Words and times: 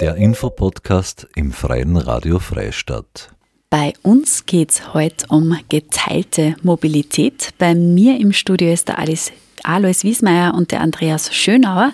Der 0.00 0.16
Infopodcast 0.16 1.28
im 1.36 1.52
Freien 1.52 1.96
Radio 1.96 2.38
Freistadt. 2.38 3.30
Bei 3.70 3.92
uns 4.02 4.46
geht 4.46 4.70
es 4.70 4.94
heute 4.94 5.26
um 5.28 5.56
geteilte 5.68 6.56
Mobilität. 6.62 7.50
Bei 7.58 7.74
mir 7.74 8.18
im 8.18 8.32
Studio 8.32 8.72
ist 8.72 8.88
der 8.88 8.98
Alice 8.98 9.32
Alois 9.64 10.02
Wiesmeier 10.02 10.54
und 10.54 10.72
der 10.72 10.80
Andreas 10.80 11.34
Schönauer. 11.34 11.92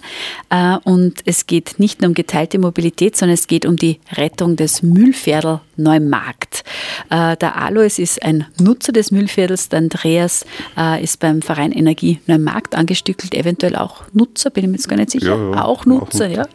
Äh, 0.51 0.77
und 0.85 1.21
es 1.25 1.47
geht 1.47 1.79
nicht 1.79 2.01
nur 2.01 2.09
um 2.09 2.15
geteilte 2.15 2.59
Mobilität, 2.59 3.17
sondern 3.17 3.35
es 3.35 3.47
geht 3.47 3.67
um 3.67 3.77
die 3.77 4.01
Rettung 4.13 4.57
des 4.57 4.83
Mühlviertel 4.83 5.61
Neumarkt. 5.77 6.65
Äh, 7.11 7.37
der 7.37 7.57
Alois 7.57 7.99
ist 7.99 8.23
ein 8.23 8.47
Nutzer 8.61 8.93
des 8.93 9.11
Mühlviertels, 9.11 9.69
der 9.69 9.79
Andreas 9.79 10.45
äh, 10.77 11.03
ist 11.03 11.21
beim 11.21 11.43
Verein 11.43 11.73
Energie 11.73 12.21
Neumarkt 12.27 12.75
angestückelt, 12.75 13.35
eventuell 13.35 13.77
auch 13.77 14.03
Nutzer, 14.13 14.51
bin 14.51 14.65
ich 14.65 14.71
mir 14.71 14.77
jetzt 14.77 14.89
gar 14.89 14.97
nicht 14.97 15.11
sicher. 15.11 15.37
Ja, 15.37 15.51
ja, 15.57 15.65
auch 15.65 15.87
Nutzer, 15.87 16.27
auch 16.27 16.49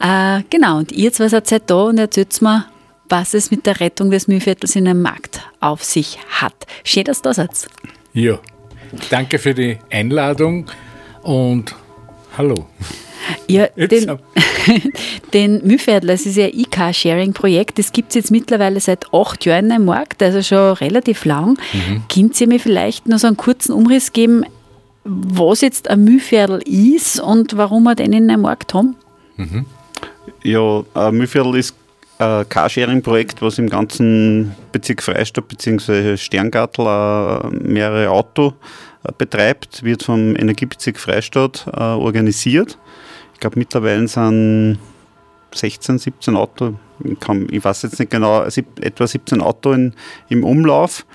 ja. 0.00 0.42
Genau, 0.50 0.78
und 0.78 0.92
ihr 0.92 1.12
zwei 1.12 1.28
seid 1.28 1.70
da 1.70 1.84
und 1.84 1.98
erzählt 1.98 2.40
mir, 2.42 2.66
was 3.08 3.34
es 3.34 3.50
mit 3.50 3.66
der 3.66 3.80
Rettung 3.80 4.10
des 4.10 4.28
Mühlviertels 4.28 4.76
in 4.76 4.88
einem 4.88 5.02
Markt 5.02 5.40
auf 5.60 5.84
sich 5.84 6.18
hat. 6.28 6.54
Schön, 6.84 7.04
dass 7.04 7.22
du 7.22 7.28
da 7.28 7.34
seid. 7.34 7.50
Ja, 8.12 8.38
Danke 9.10 9.38
für 9.38 9.54
die 9.54 9.78
Einladung 9.90 10.66
und 11.22 11.74
hallo. 12.36 12.66
Ja, 13.48 13.66
den, 13.68 14.18
den 15.32 15.66
Mühlviertel, 15.66 16.08
das 16.08 16.26
ist 16.26 16.36
ja 16.36 16.46
ein 16.46 16.58
E-Car-Sharing-Projekt, 16.58 17.78
das 17.78 17.92
gibt 17.92 18.10
es 18.10 18.14
jetzt 18.16 18.30
mittlerweile 18.30 18.80
seit 18.80 19.12
acht 19.12 19.44
Jahren 19.44 19.70
im 19.70 19.86
Markt, 19.86 20.22
also 20.22 20.42
schon 20.42 20.74
relativ 20.74 21.24
lang. 21.24 21.58
Mhm. 21.72 22.02
Könnt 22.12 22.40
ihr 22.40 22.48
mir 22.48 22.60
vielleicht 22.60 23.06
noch 23.06 23.18
so 23.18 23.26
einen 23.26 23.36
kurzen 23.36 23.72
Umriss 23.72 24.12
geben, 24.12 24.44
was 25.04 25.60
jetzt 25.60 25.88
ein 25.88 26.04
Mühlviertel 26.04 26.60
ist 26.62 27.20
und 27.20 27.56
warum 27.56 27.84
wir 27.84 27.94
den 27.94 28.12
in 28.12 28.30
einem 28.30 28.42
Markt 28.42 28.74
haben? 28.74 28.96
Mhm. 29.36 29.66
Ja, 30.42 30.82
ein 30.94 31.14
Mühlviertel 31.14 31.56
ist 31.56 31.74
ein 32.18 32.48
Carsharing-Projekt, 32.48 33.42
was 33.42 33.58
im 33.58 33.68
ganzen 33.68 34.54
Bezirk 34.72 35.02
Freistadt 35.02 35.48
bzw. 35.48 36.16
Sterngartel 36.16 36.86
äh, 36.86 37.48
mehrere 37.56 38.10
Auto 38.10 38.54
äh, 39.04 39.12
betreibt, 39.16 39.82
wird 39.82 40.02
vom 40.02 40.36
Energiebezirk 40.36 40.98
Freistadt 40.98 41.66
äh, 41.72 41.80
organisiert. 41.80 42.78
Ich 43.34 43.40
glaube, 43.40 43.58
mittlerweile 43.58 44.06
sind 44.08 44.78
16, 45.52 45.98
17 45.98 46.36
Auto, 46.36 46.74
ich 47.50 47.64
weiß 47.64 47.82
jetzt 47.82 47.98
nicht 47.98 48.10
genau, 48.10 48.44
etwa 48.44 49.06
17 49.06 49.40
Auto 49.40 49.72
in, 49.72 49.94
im 50.28 50.44
Umlauf. 50.44 51.06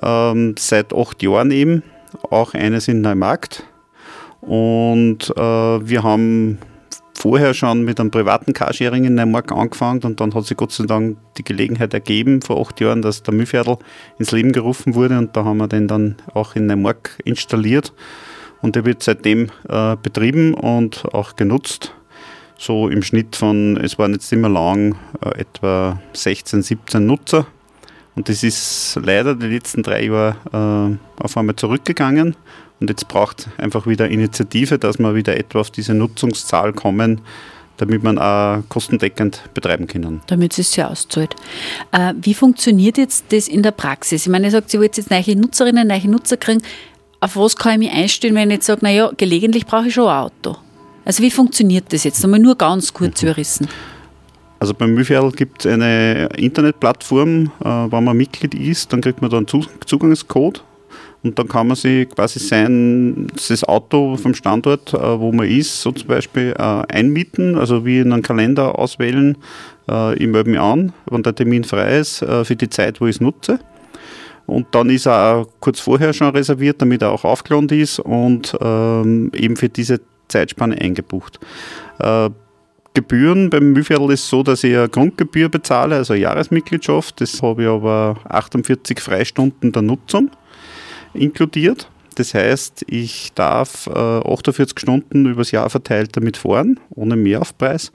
Ähm, 0.00 0.54
seit 0.58 0.94
acht 0.94 1.22
Jahren 1.22 1.50
eben, 1.50 1.82
auch 2.30 2.54
eines 2.54 2.88
in 2.88 3.00
Neumarkt. 3.00 3.64
Und 4.40 5.30
äh, 5.36 5.40
wir 5.40 6.02
haben 6.02 6.58
vorher 7.22 7.54
schon 7.54 7.84
mit 7.84 8.00
einem 8.00 8.10
privaten 8.10 8.52
Carsharing 8.52 9.04
in 9.04 9.14
Neumark 9.14 9.52
angefangen 9.52 10.02
und 10.02 10.18
dann 10.18 10.34
hat 10.34 10.44
sich 10.44 10.56
Gott 10.56 10.72
sei 10.72 10.86
Dank 10.86 11.18
die 11.38 11.44
Gelegenheit 11.44 11.94
ergeben, 11.94 12.42
vor 12.42 12.60
acht 12.60 12.80
Jahren, 12.80 13.00
dass 13.00 13.22
der 13.22 13.32
Mühlviertel 13.32 13.78
ins 14.18 14.32
Leben 14.32 14.50
gerufen 14.50 14.96
wurde 14.96 15.16
und 15.16 15.36
da 15.36 15.44
haben 15.44 15.58
wir 15.58 15.68
den 15.68 15.86
dann 15.86 16.16
auch 16.34 16.56
in 16.56 16.66
Neumark 16.66 17.20
installiert 17.24 17.92
und 18.60 18.74
der 18.74 18.84
wird 18.84 19.04
seitdem 19.04 19.50
äh, 19.68 19.94
betrieben 20.02 20.54
und 20.54 21.04
auch 21.14 21.36
genutzt. 21.36 21.94
So 22.58 22.88
im 22.88 23.04
Schnitt 23.04 23.36
von, 23.36 23.76
es 23.76 24.00
waren 24.00 24.14
jetzt 24.14 24.32
immer 24.32 24.48
lang, 24.48 24.96
äh, 25.24 25.42
etwa 25.42 26.00
16, 26.14 26.62
17 26.62 27.06
Nutzer. 27.06 27.46
Und 28.14 28.28
das 28.28 28.42
ist 28.42 28.98
leider 29.02 29.34
die 29.34 29.46
letzten 29.46 29.82
drei 29.82 30.04
Jahre 30.04 30.98
äh, 31.18 31.22
auf 31.22 31.36
einmal 31.36 31.56
zurückgegangen. 31.56 32.36
Und 32.80 32.90
jetzt 32.90 33.08
braucht 33.08 33.48
einfach 33.58 33.86
wieder 33.86 34.08
Initiative, 34.08 34.78
dass 34.78 34.98
wir 34.98 35.14
wieder 35.14 35.36
etwa 35.36 35.60
auf 35.60 35.70
diese 35.70 35.94
Nutzungszahl 35.94 36.72
kommen, 36.72 37.20
damit 37.76 38.02
man 38.02 38.18
auch 38.18 38.62
kostendeckend 38.68 39.42
betreiben 39.54 39.86
können. 39.86 40.20
Damit 40.26 40.58
es 40.58 40.72
sich 40.72 40.84
auszahlt. 40.84 41.34
Äh, 41.92 42.14
wie 42.20 42.34
funktioniert 42.34 42.98
jetzt 42.98 43.26
das 43.30 43.48
in 43.48 43.62
der 43.62 43.70
Praxis? 43.70 44.22
Ich 44.22 44.28
meine, 44.28 44.46
ihr 44.46 44.50
sagt, 44.50 44.74
ihr 44.74 44.80
wollt 44.80 44.96
jetzt 44.96 45.10
neue 45.10 45.36
Nutzerinnen, 45.36 45.88
neue 45.88 46.08
Nutzer 46.08 46.36
kriegen. 46.36 46.62
Auf 47.20 47.36
was 47.36 47.56
kann 47.56 47.74
ich 47.74 47.90
mich 47.90 47.96
einstellen, 47.96 48.34
wenn 48.34 48.50
ich 48.50 48.56
jetzt 48.56 48.66
sage, 48.66 48.80
naja, 48.82 49.10
gelegentlich 49.16 49.64
brauche 49.64 49.86
ich 49.86 49.94
schon 49.94 50.08
ein 50.08 50.24
Auto? 50.24 50.56
Also 51.04 51.22
wie 51.22 51.30
funktioniert 51.30 51.92
das 51.92 52.04
jetzt? 52.04 52.22
Nochmal 52.22 52.40
nur 52.40 52.56
ganz 52.56 52.92
kurz 52.92 53.22
mhm. 53.22 53.28
überrissen. 53.28 53.68
Also 54.62 54.74
beim 54.74 54.94
Mühlviertel 54.94 55.32
gibt 55.32 55.66
es 55.66 55.72
eine 55.72 56.28
Internetplattform, 56.36 57.50
äh, 57.64 57.64
wenn 57.64 58.04
man 58.04 58.16
Mitglied 58.16 58.54
ist, 58.54 58.92
dann 58.92 59.00
kriegt 59.00 59.20
man 59.20 59.28
da 59.28 59.38
einen 59.38 59.48
Zugangscode 59.48 60.62
und 61.24 61.36
dann 61.36 61.48
kann 61.48 61.66
man 61.66 61.74
sich 61.74 62.08
quasi 62.08 62.38
sein, 62.38 63.26
das 63.34 63.64
Auto 63.64 64.16
vom 64.16 64.34
Standort, 64.34 64.94
äh, 64.94 65.18
wo 65.18 65.32
man 65.32 65.48
ist, 65.48 65.82
so 65.82 65.90
zum 65.90 66.06
Beispiel 66.06 66.54
äh, 66.56 66.62
einmieten, 66.62 67.58
also 67.58 67.84
wie 67.84 67.98
in 67.98 68.12
einen 68.12 68.22
Kalender 68.22 68.78
auswählen, 68.78 69.36
äh, 69.90 70.14
ich 70.14 70.28
melde 70.28 70.50
mich 70.50 70.60
an, 70.60 70.92
wenn 71.10 71.24
der 71.24 71.34
Termin 71.34 71.64
frei 71.64 71.98
ist, 71.98 72.18
für 72.18 72.54
die 72.54 72.70
Zeit, 72.70 73.00
wo 73.00 73.08
ich 73.08 73.16
es 73.16 73.20
nutze. 73.20 73.58
Und 74.46 74.68
dann 74.70 74.90
ist 74.90 75.06
er 75.06 75.38
auch 75.38 75.48
kurz 75.58 75.80
vorher 75.80 76.12
schon 76.12 76.28
reserviert, 76.28 76.80
damit 76.80 77.02
er 77.02 77.10
auch 77.10 77.24
aufgeladen 77.24 77.68
ist 77.70 77.98
und 77.98 78.56
ähm, 78.60 79.32
eben 79.34 79.56
für 79.56 79.68
diese 79.68 80.00
Zeitspanne 80.28 80.80
eingebucht. 80.80 81.40
Gebühren 82.94 83.48
beim 83.48 83.72
Mühlviertel 83.72 84.10
ist 84.10 84.28
so, 84.28 84.42
dass 84.42 84.64
ich 84.64 84.76
eine 84.76 84.88
Grundgebühr 84.88 85.48
bezahle, 85.48 85.96
also 85.96 86.12
eine 86.12 86.22
Jahresmitgliedschaft. 86.22 87.20
Das 87.20 87.42
habe 87.42 87.62
ich 87.62 87.68
aber 87.68 88.18
48 88.24 89.00
Freistunden 89.00 89.72
der 89.72 89.82
Nutzung 89.82 90.30
inkludiert. 91.14 91.88
Das 92.16 92.34
heißt, 92.34 92.84
ich 92.88 93.32
darf 93.34 93.86
äh, 93.86 93.90
48 93.90 94.78
Stunden 94.78 95.26
übers 95.26 95.50
Jahr 95.50 95.70
verteilt 95.70 96.16
damit 96.16 96.36
fahren, 96.36 96.78
ohne 96.90 97.16
Mehraufpreis. 97.16 97.92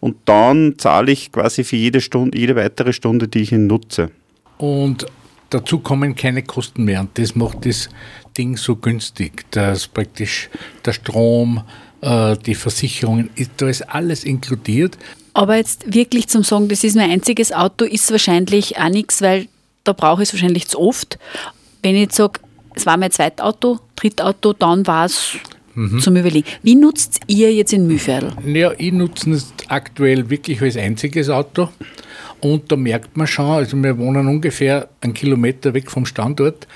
Und 0.00 0.16
dann 0.24 0.76
zahle 0.78 1.12
ich 1.12 1.30
quasi 1.30 1.62
für 1.62 1.76
jede 1.76 2.00
Stunde, 2.00 2.38
jede 2.38 2.56
weitere 2.56 2.94
Stunde, 2.94 3.28
die 3.28 3.40
ich 3.40 3.52
ihn 3.52 3.66
nutze. 3.66 4.10
Und 4.56 5.06
dazu 5.50 5.80
kommen 5.80 6.14
keine 6.14 6.42
Kosten 6.42 6.84
mehr. 6.84 7.00
Und 7.00 7.18
das 7.18 7.34
macht 7.34 7.66
das 7.66 7.90
Ding 8.38 8.56
so 8.56 8.76
günstig, 8.76 9.44
dass 9.50 9.88
praktisch 9.88 10.48
der 10.86 10.92
Strom, 10.92 11.62
äh, 12.02 12.36
die 12.36 12.54
Versicherungen, 12.54 13.30
da 13.56 13.68
ist 13.68 13.82
alles 13.82 14.24
inkludiert. 14.24 14.98
Aber 15.32 15.56
jetzt 15.56 15.92
wirklich 15.92 16.28
zum 16.28 16.42
Sagen, 16.42 16.68
das 16.68 16.84
ist 16.84 16.96
mein 16.96 17.10
einziges 17.10 17.52
Auto, 17.52 17.84
ist 17.84 18.10
wahrscheinlich 18.10 18.78
auch 18.78 18.88
nichts, 18.88 19.22
weil 19.22 19.46
da 19.84 19.92
brauche 19.92 20.22
ich 20.22 20.28
es 20.28 20.34
wahrscheinlich 20.34 20.68
zu 20.68 20.78
oft. 20.78 21.18
Wenn 21.82 21.94
ich 21.94 22.02
jetzt 22.02 22.16
sage, 22.16 22.40
es 22.74 22.86
war 22.86 22.96
mein 22.96 23.10
Zweitauto, 23.10 23.80
Drittauto, 23.96 24.52
dann 24.52 24.86
war 24.86 25.06
es 25.06 25.36
mhm. 25.74 26.00
zum 26.00 26.16
Überlegen. 26.16 26.46
Wie 26.62 26.74
nutzt 26.74 27.20
ihr 27.26 27.52
jetzt 27.52 27.72
in 27.72 27.86
Mühlviertel? 27.86 28.32
Ja, 28.46 28.72
ich 28.76 28.92
nutze 28.92 29.30
es 29.30 29.52
aktuell 29.68 30.28
wirklich 30.30 30.60
als 30.60 30.76
einziges 30.76 31.28
Auto. 31.28 31.68
Und 32.40 32.72
da 32.72 32.76
merkt 32.76 33.16
man 33.16 33.26
schon, 33.26 33.46
also 33.46 33.76
wir 33.76 33.98
wohnen 33.98 34.26
ungefähr 34.26 34.88
einen 35.00 35.14
Kilometer 35.14 35.74
weg 35.74 35.90
vom 35.90 36.06
Standort, 36.06 36.66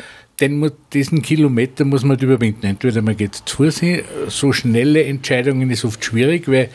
denn 0.40 0.70
diesen 0.92 1.22
Kilometer 1.22 1.84
muss 1.84 2.04
man 2.04 2.18
überwinden. 2.18 2.66
Entweder 2.66 3.02
man 3.02 3.16
geht 3.16 3.34
zu 3.34 3.56
Fuß 3.56 3.80
so 4.28 4.52
schnelle 4.52 5.04
Entscheidungen 5.04 5.70
ist 5.70 5.84
oft 5.84 6.04
schwierig, 6.04 6.48
weil 6.48 6.70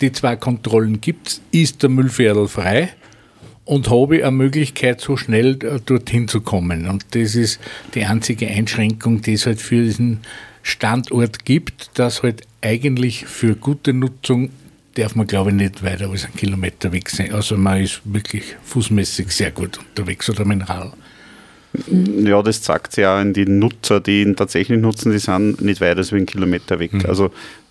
die 0.00 0.12
zwei 0.12 0.36
Kontrollen 0.36 1.00
gibt 1.00 1.28
es, 1.28 1.42
ist 1.50 1.82
der 1.82 1.90
Müllviertel 1.90 2.48
frei 2.48 2.90
und 3.64 3.90
habe 3.90 4.24
eine 4.24 4.30
Möglichkeit, 4.32 5.00
so 5.00 5.16
schnell 5.16 5.58
äh, 5.62 5.78
dorthin 5.84 6.28
zu 6.28 6.40
kommen. 6.40 6.88
Und 6.88 7.04
das 7.14 7.34
ist 7.34 7.60
die 7.94 8.04
einzige 8.04 8.48
Einschränkung, 8.48 9.22
die 9.22 9.34
es 9.34 9.46
halt 9.46 9.60
für 9.60 9.82
diesen 9.82 10.20
Standort 10.62 11.44
gibt, 11.44 11.98
dass 11.98 12.22
halt 12.22 12.42
eigentlich 12.62 13.26
für 13.26 13.54
gute 13.54 13.92
Nutzung 13.92 14.50
darf 14.94 15.14
man, 15.14 15.26
glaube 15.26 15.50
ich, 15.50 15.56
nicht 15.56 15.82
weiter 15.82 16.10
als 16.10 16.24
einen 16.24 16.34
Kilometer 16.34 16.92
weg 16.92 17.08
sein. 17.08 17.32
Also 17.32 17.56
man 17.56 17.80
ist 17.80 18.00
wirklich 18.04 18.56
fußmäßig 18.64 19.30
sehr 19.30 19.50
gut 19.50 19.78
unterwegs 19.78 20.28
oder 20.28 20.44
mit 20.44 20.68
Rad. 21.74 22.26
Ja, 22.26 22.42
das 22.42 22.62
zeigt 22.62 22.92
sich 22.92 23.02
ja 23.02 23.20
in 23.20 23.32
die 23.32 23.46
Nutzer, 23.46 24.00
die 24.00 24.22
ihn 24.22 24.36
tatsächlich 24.36 24.80
nutzen, 24.80 25.12
die 25.12 25.18
sind 25.18 25.60
nicht 25.60 25.80
weiter 25.80 25.98
als 25.98 26.12
einen 26.12 26.26
Kilometer 26.26 26.78
weg. 26.78 26.92
Mhm. 26.92 27.06
Also 27.06 27.30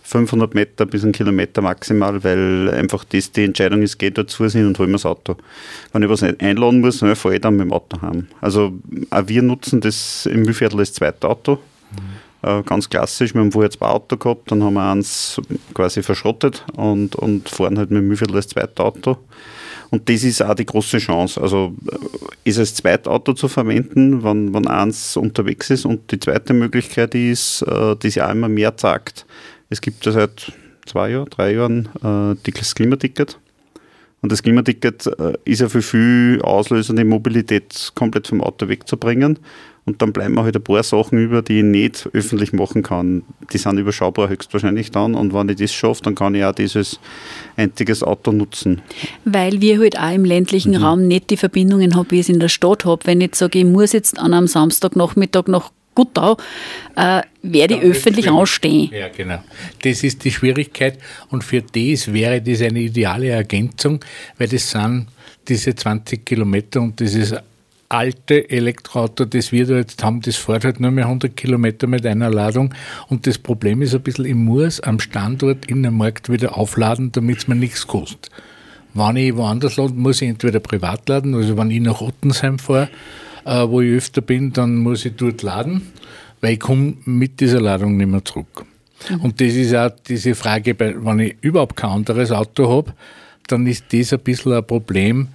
500 0.10 0.56
Meter 0.56 0.86
bis 0.88 1.04
ein 1.04 1.12
Kilometer 1.12 1.62
maximal, 1.62 2.24
weil 2.24 2.70
einfach 2.72 3.04
das 3.04 3.32
die 3.32 3.44
Entscheidung 3.44 3.84
ist, 3.84 4.00
geht 4.00 4.18
dort 4.18 4.32
zu 4.32 4.44
und 4.44 4.80
holen 4.80 4.90
wir 4.90 4.94
das 4.94 5.06
Auto. 5.06 5.36
Wenn 5.94 6.02
ich 6.02 6.10
was 6.10 6.24
einladen 6.24 6.82
muss, 6.82 7.00
dann 7.00 7.16
fahre 7.16 7.36
ich 7.36 7.42
dann 7.42 7.58
mit 7.58 7.66
dem 7.66 7.74
Auto 7.74 8.02
heim. 8.02 8.28
Also 8.42 8.74
auch 9.12 9.28
wir 9.28 9.44
nutzen 9.44 9.82
das 9.82 10.26
im 10.26 10.42
Mühlviertel 10.42 10.80
als 10.80 10.94
zweites 10.94 11.24
Auto. 11.24 11.60
Mhm. 11.92 12.50
Äh, 12.50 12.64
ganz 12.64 12.90
klassisch, 12.90 13.36
wir 13.36 13.42
haben 13.42 13.52
vorher 13.52 13.70
zwei 13.70 13.88
Auto 13.88 14.18
gehabt, 14.18 14.50
dann 14.50 14.64
haben 14.64 14.74
wir 14.74 14.92
eins 14.92 15.40
quasi 15.74 16.02
verschrottet 16.02 16.66
und, 16.76 17.16
und 17.16 17.50
fahren 17.50 17.78
halt 17.78 17.92
mit 17.92 18.02
dem 18.02 18.08
Mühlviertel 18.08 18.38
als 18.38 18.48
zweites 18.48 18.78
Auto. 18.78 19.18
Und 19.92 20.08
das 20.08 20.24
ist 20.24 20.44
auch 20.44 20.54
die 20.54 20.66
große 20.66 21.00
Chance. 21.00 21.42
Also 21.42 21.74
äh, 21.92 22.50
ist 22.50 22.60
als 22.60 22.76
Zweitauto 22.76 23.34
zu 23.34 23.48
verwenden, 23.48 24.24
wenn, 24.24 24.54
wenn 24.54 24.68
eins 24.68 25.18
unterwegs 25.18 25.70
ist. 25.70 25.86
Und 25.86 26.12
die 26.12 26.20
zweite 26.20 26.54
Möglichkeit 26.54 27.16
ist, 27.16 27.64
äh, 27.64 27.96
die 27.96 28.10
sich 28.10 28.22
auch 28.22 28.32
immer 28.32 28.50
mehr 28.50 28.78
zeigt, 28.78 29.26
es 29.70 29.82
gibt 29.82 30.06
ja 30.06 30.12
seit 30.12 30.52
zwei 30.86 31.12
Jahren, 31.12 31.30
drei 31.30 31.54
Jahren 31.54 31.90
äh, 32.04 32.52
das 32.52 32.76
Klimaticket. 32.76 33.38
Und 34.22 34.32
das 34.32 34.44
Klimaticket 34.44 35.08
äh, 35.08 35.34
ist 35.46 35.62
ja 35.62 35.70
für 35.70 35.82
viel 35.82 36.42
Auslöser, 36.44 36.94
die 36.94 37.04
Mobilität 37.04 37.92
komplett 37.96 38.28
vom 38.28 38.42
Auto 38.42 38.68
wegzubringen. 38.68 39.40
Und 39.90 40.04
dann 40.04 40.14
bleiben 40.14 40.36
mir 40.36 40.44
halt 40.44 40.56
ein 40.56 40.64
paar 40.64 40.84
Sachen 40.84 41.18
über, 41.18 41.42
die 41.42 41.60
ich 41.60 41.64
nicht 41.64 42.08
öffentlich 42.14 42.54
machen 42.54 42.84
kann. 42.84 43.24
Die 43.52 43.58
sind 43.58 43.80
überschaubar 43.80 44.30
höchstwahrscheinlich 44.30 44.92
dann 44.92 45.16
und 45.16 45.34
wenn 45.34 45.50
ich 45.50 45.58
das 45.58 45.74
schaffe, 45.74 46.04
dann 46.04 46.14
kann 46.14 46.36
ich 46.36 46.46
auch 46.46 46.54
dieses 46.54 47.00
einziges 47.58 48.04
Auto 48.04 48.32
nutzen. 48.32 48.82
Weil 49.26 49.62
wir 49.62 49.80
halt 49.80 49.98
auch 49.98 50.14
im 50.14 50.26
ländlichen 50.26 50.74
mhm. 50.74 50.84
Raum 50.84 51.08
nicht 51.08 51.32
die 51.32 51.38
Verbindungen 51.38 51.96
haben, 51.96 52.12
wie 52.12 52.20
ich 52.20 52.22
es 52.22 52.30
in 52.30 52.40
der 52.40 52.50
Stadt 52.50 52.86
habe. 52.86 53.02
Wenn 53.06 53.20
ich 53.20 53.34
sage, 53.34 53.58
ich 53.58 53.66
muss 53.66 53.94
jetzt 53.94 54.20
an 54.20 54.34
einem 54.34 54.46
Samstagnachmittag 54.46 55.48
nach 55.48 55.72
Guttau, 55.96 56.38
äh, 56.96 57.24
werde 57.42 57.74
ich 57.74 57.82
öffentlich 57.82 58.30
anstehen. 58.30 58.92
Ja, 58.94 59.08
genau. 59.10 59.44
Das 59.82 60.04
ist 60.04 60.24
die 60.24 60.32
Schwierigkeit 60.32 61.00
und 61.30 61.44
für 61.44 61.64
das 61.64 62.14
wäre 62.14 62.42
das 62.42 62.62
eine 62.62 62.82
ideale 62.82 63.30
Ergänzung, 63.30 64.00
weil 64.38 64.48
das 64.48 64.70
sind 64.70 65.08
diese 65.48 65.74
20 65.74 66.24
Kilometer 66.24 66.80
und 66.80 67.00
dieses 67.00 67.34
alte 67.90 68.50
Elektroauto, 68.50 69.26
das 69.26 69.52
wir 69.52 69.66
da 69.66 69.78
jetzt 69.78 70.04
haben, 70.04 70.22
das 70.22 70.36
fährt 70.36 70.64
halt 70.64 70.80
nur 70.80 70.92
mehr 70.92 71.06
100 71.06 71.36
Kilometer 71.36 71.88
mit 71.88 72.06
einer 72.06 72.30
Ladung. 72.30 72.74
Und 73.08 73.26
das 73.26 73.40
Problem 73.40 73.82
ist 73.82 73.96
ein 73.96 74.02
bisschen, 74.02 74.26
ich 74.26 74.36
muss 74.36 74.80
am 74.80 75.00
Standort 75.00 75.66
in 75.66 75.82
der 75.82 75.92
Markt 75.92 76.30
wieder 76.30 76.56
aufladen, 76.56 77.12
damit 77.12 77.40
es 77.40 77.48
mir 77.48 77.56
nichts 77.56 77.88
kostet. 77.88 78.30
Wenn 78.94 79.16
ich 79.18 79.36
woanders 79.36 79.78
lade, 79.78 79.94
muss 79.94 80.22
ich 80.22 80.30
entweder 80.30 80.60
privat 80.60 81.10
laden, 81.10 81.34
also 81.34 81.58
wenn 81.58 81.72
ich 81.72 81.82
nach 81.82 82.02
Ottensheim 82.02 82.60
fahre, 82.60 82.90
äh, 83.46 83.68
wo 83.68 83.82
ich 83.82 83.98
öfter 83.98 84.22
bin, 84.22 84.54
dann 84.54 84.78
muss 84.78 85.06
ich 85.06 85.16
dort 85.16 85.42
laden, 85.42 85.92
weil 86.42 86.54
ich 86.54 86.60
komme 86.60 86.94
mit 87.06 87.40
dieser 87.40 87.62
Ladung 87.62 87.98
nicht 87.98 88.10
mehr 88.10 88.24
zurück. 88.24 88.66
Mhm. 89.10 89.22
Und 89.22 89.42
das 89.42 89.54
ist 89.54 89.76
auch 89.76 89.92
diese 90.08 90.36
Frage, 90.36 90.76
wenn 90.80 91.20
ich 91.20 91.38
überhaupt 91.42 91.76
kein 91.76 91.92
anderes 91.92 92.32
Auto 92.32 92.70
habe, 92.70 92.94
dann 93.48 93.66
ist 93.66 93.86
das 93.92 94.14
ein 94.14 94.20
bisschen 94.20 94.54
ein 94.54 94.66
Problem, 94.66 95.30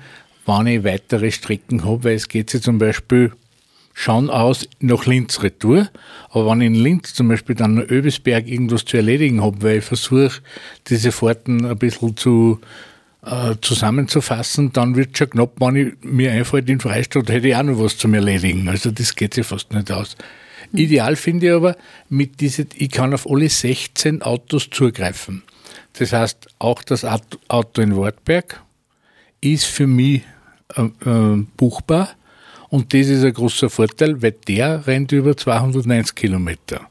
wenn 0.47 0.67
ich 0.67 0.85
weitere 0.85 1.31
Strecken 1.31 1.85
habe, 1.85 2.05
weil 2.05 2.15
es 2.15 2.29
geht 2.29 2.51
sich 2.51 2.63
zum 2.63 2.79
Beispiel 2.79 3.33
schon 3.95 4.29
aus 4.29 4.69
nach 4.81 5.07
Linz 5.07 5.43
retour. 5.43 5.89
Aber 6.31 6.51
wenn 6.51 6.61
ich 6.61 6.67
in 6.67 6.75
Linz 6.75 7.15
zum 7.15 7.29
Beispiel 7.29 7.55
dann 7.55 7.75
nach 7.75 7.89
Öbesberg 7.89 8.47
irgendwas 8.49 8.85
zu 8.85 8.97
erledigen 8.97 9.43
habe, 9.43 9.63
weil 9.63 9.79
ich 9.79 9.85
versuche, 9.85 10.43
diese 10.89 11.13
Fahrten 11.13 11.65
ein 11.65 11.79
bisschen 11.79 12.17
zu 12.17 12.61
äh, 13.25 13.55
zusammenzufassen, 13.61 14.73
dann 14.73 14.97
wird 14.97 15.17
schon 15.17 15.31
knapp, 15.31 15.53
wenn 15.59 15.77
ich 15.77 15.95
mir 16.03 16.33
einfällt, 16.33 16.69
in 16.69 16.81
Freistadt 16.81 17.31
hätte 17.31 17.49
ich 17.49 17.57
auch 17.57 17.63
noch 17.63 17.79
was 17.79 17.97
zum 17.97 18.13
Erledigen. 18.13 18.69
Also 18.69 18.91
das 18.91 19.15
geht 19.15 19.35
sich 19.35 19.47
fast 19.47 19.73
nicht 19.73 19.91
aus. 19.91 20.17
Mhm. 20.73 20.79
Ideal 20.79 21.17
finde 21.17 21.47
ich 21.47 21.53
aber, 21.53 21.77
mit 22.09 22.41
diese, 22.41 22.67
ich 22.75 22.91
kann 22.91 23.15
auf 23.15 23.31
alle 23.31 23.49
16 23.49 24.23
Autos 24.23 24.69
zugreifen. 24.71 25.43
Das 25.95 26.13
heißt, 26.13 26.49
auch 26.59 26.83
das 26.83 27.05
Auto 27.49 27.81
in 27.81 27.97
Wartberg 27.97 28.61
ist 29.41 29.67
für 29.67 29.87
mich 29.87 30.23
äh, 30.77 30.83
äh, 30.83 31.47
buchbar 31.57 32.09
und 32.69 32.93
das 32.93 33.09
ist 33.09 33.25
ein 33.25 33.33
großer 33.33 33.71
Vorteil, 33.71 34.21
weil 34.23 34.33
der 34.49 34.87
rennt 34.87 35.13
über 35.13 35.37
290 35.37 36.15
Kilometer. 36.15 36.89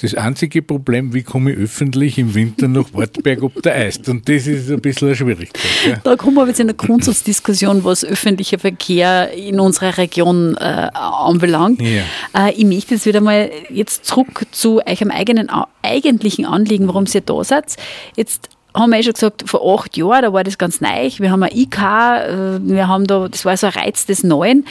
Das 0.00 0.12
einzige 0.14 0.60
Problem, 0.60 1.14
wie 1.14 1.22
komme 1.22 1.52
ich 1.52 1.58
öffentlich 1.58 2.18
im 2.18 2.34
Winter 2.34 2.66
nach 2.66 2.92
Wartberg 2.92 3.42
ob 3.44 3.62
der 3.62 3.76
Eis? 3.76 4.00
Und 4.08 4.28
das 4.28 4.48
ist 4.48 4.68
ein 4.68 4.80
bisschen 4.80 5.08
eine 5.08 5.16
Schwierigkeit. 5.16 5.70
Ja. 5.88 5.96
Da 6.02 6.16
kommen 6.16 6.34
wir 6.34 6.48
jetzt 6.48 6.58
in 6.58 6.66
eine 6.66 6.74
Grundsatzdiskussion, 6.74 7.84
was 7.84 8.04
öffentlicher 8.04 8.58
Verkehr 8.58 9.30
in 9.32 9.60
unserer 9.60 9.96
Region 9.96 10.56
äh, 10.56 10.88
anbelangt. 10.92 11.80
Ja. 11.80 12.02
Äh, 12.36 12.54
ich 12.54 12.64
möchte 12.64 12.94
jetzt 12.94 13.06
wieder 13.06 13.20
mal 13.20 13.50
jetzt 13.70 14.04
zurück 14.04 14.46
zu 14.50 14.80
eurem 14.84 15.12
eigenen 15.12 15.48
eigentlichen 15.82 16.44
Anliegen, 16.44 16.88
warum 16.88 17.04
ihr 17.12 17.20
da 17.20 17.44
seid. 17.44 17.76
Jetzt 18.16 18.48
haben 18.74 18.90
wir 18.90 18.98
eh 18.98 19.02
schon 19.02 19.12
gesagt, 19.12 19.44
vor 19.46 19.78
acht 19.78 19.96
Jahren, 19.96 20.22
da 20.22 20.32
war 20.32 20.44
das 20.44 20.58
ganz 20.58 20.80
neu. 20.80 21.10
Wir 21.18 21.30
haben 21.30 21.42
ein 21.42 21.56
IK, 21.56 21.78
äh, 21.78 22.58
wir 22.60 22.88
haben 22.88 23.06
da, 23.06 23.28
das 23.28 23.44
war 23.44 23.56
so 23.56 23.66
ein 23.68 23.72
Reiz 23.72 24.06
des 24.06 24.24
Neuen 24.24 24.64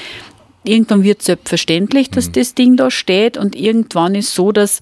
irgendwann 0.64 1.04
wird 1.04 1.22
selbstverständlich, 1.22 2.10
dass 2.10 2.28
mhm. 2.28 2.32
das 2.34 2.56
Ding 2.56 2.78
da 2.78 2.90
steht 2.90 3.38
und 3.38 3.56
irgendwann 3.56 4.16
ist 4.16 4.34
so, 4.34 4.52
dass 4.52 4.80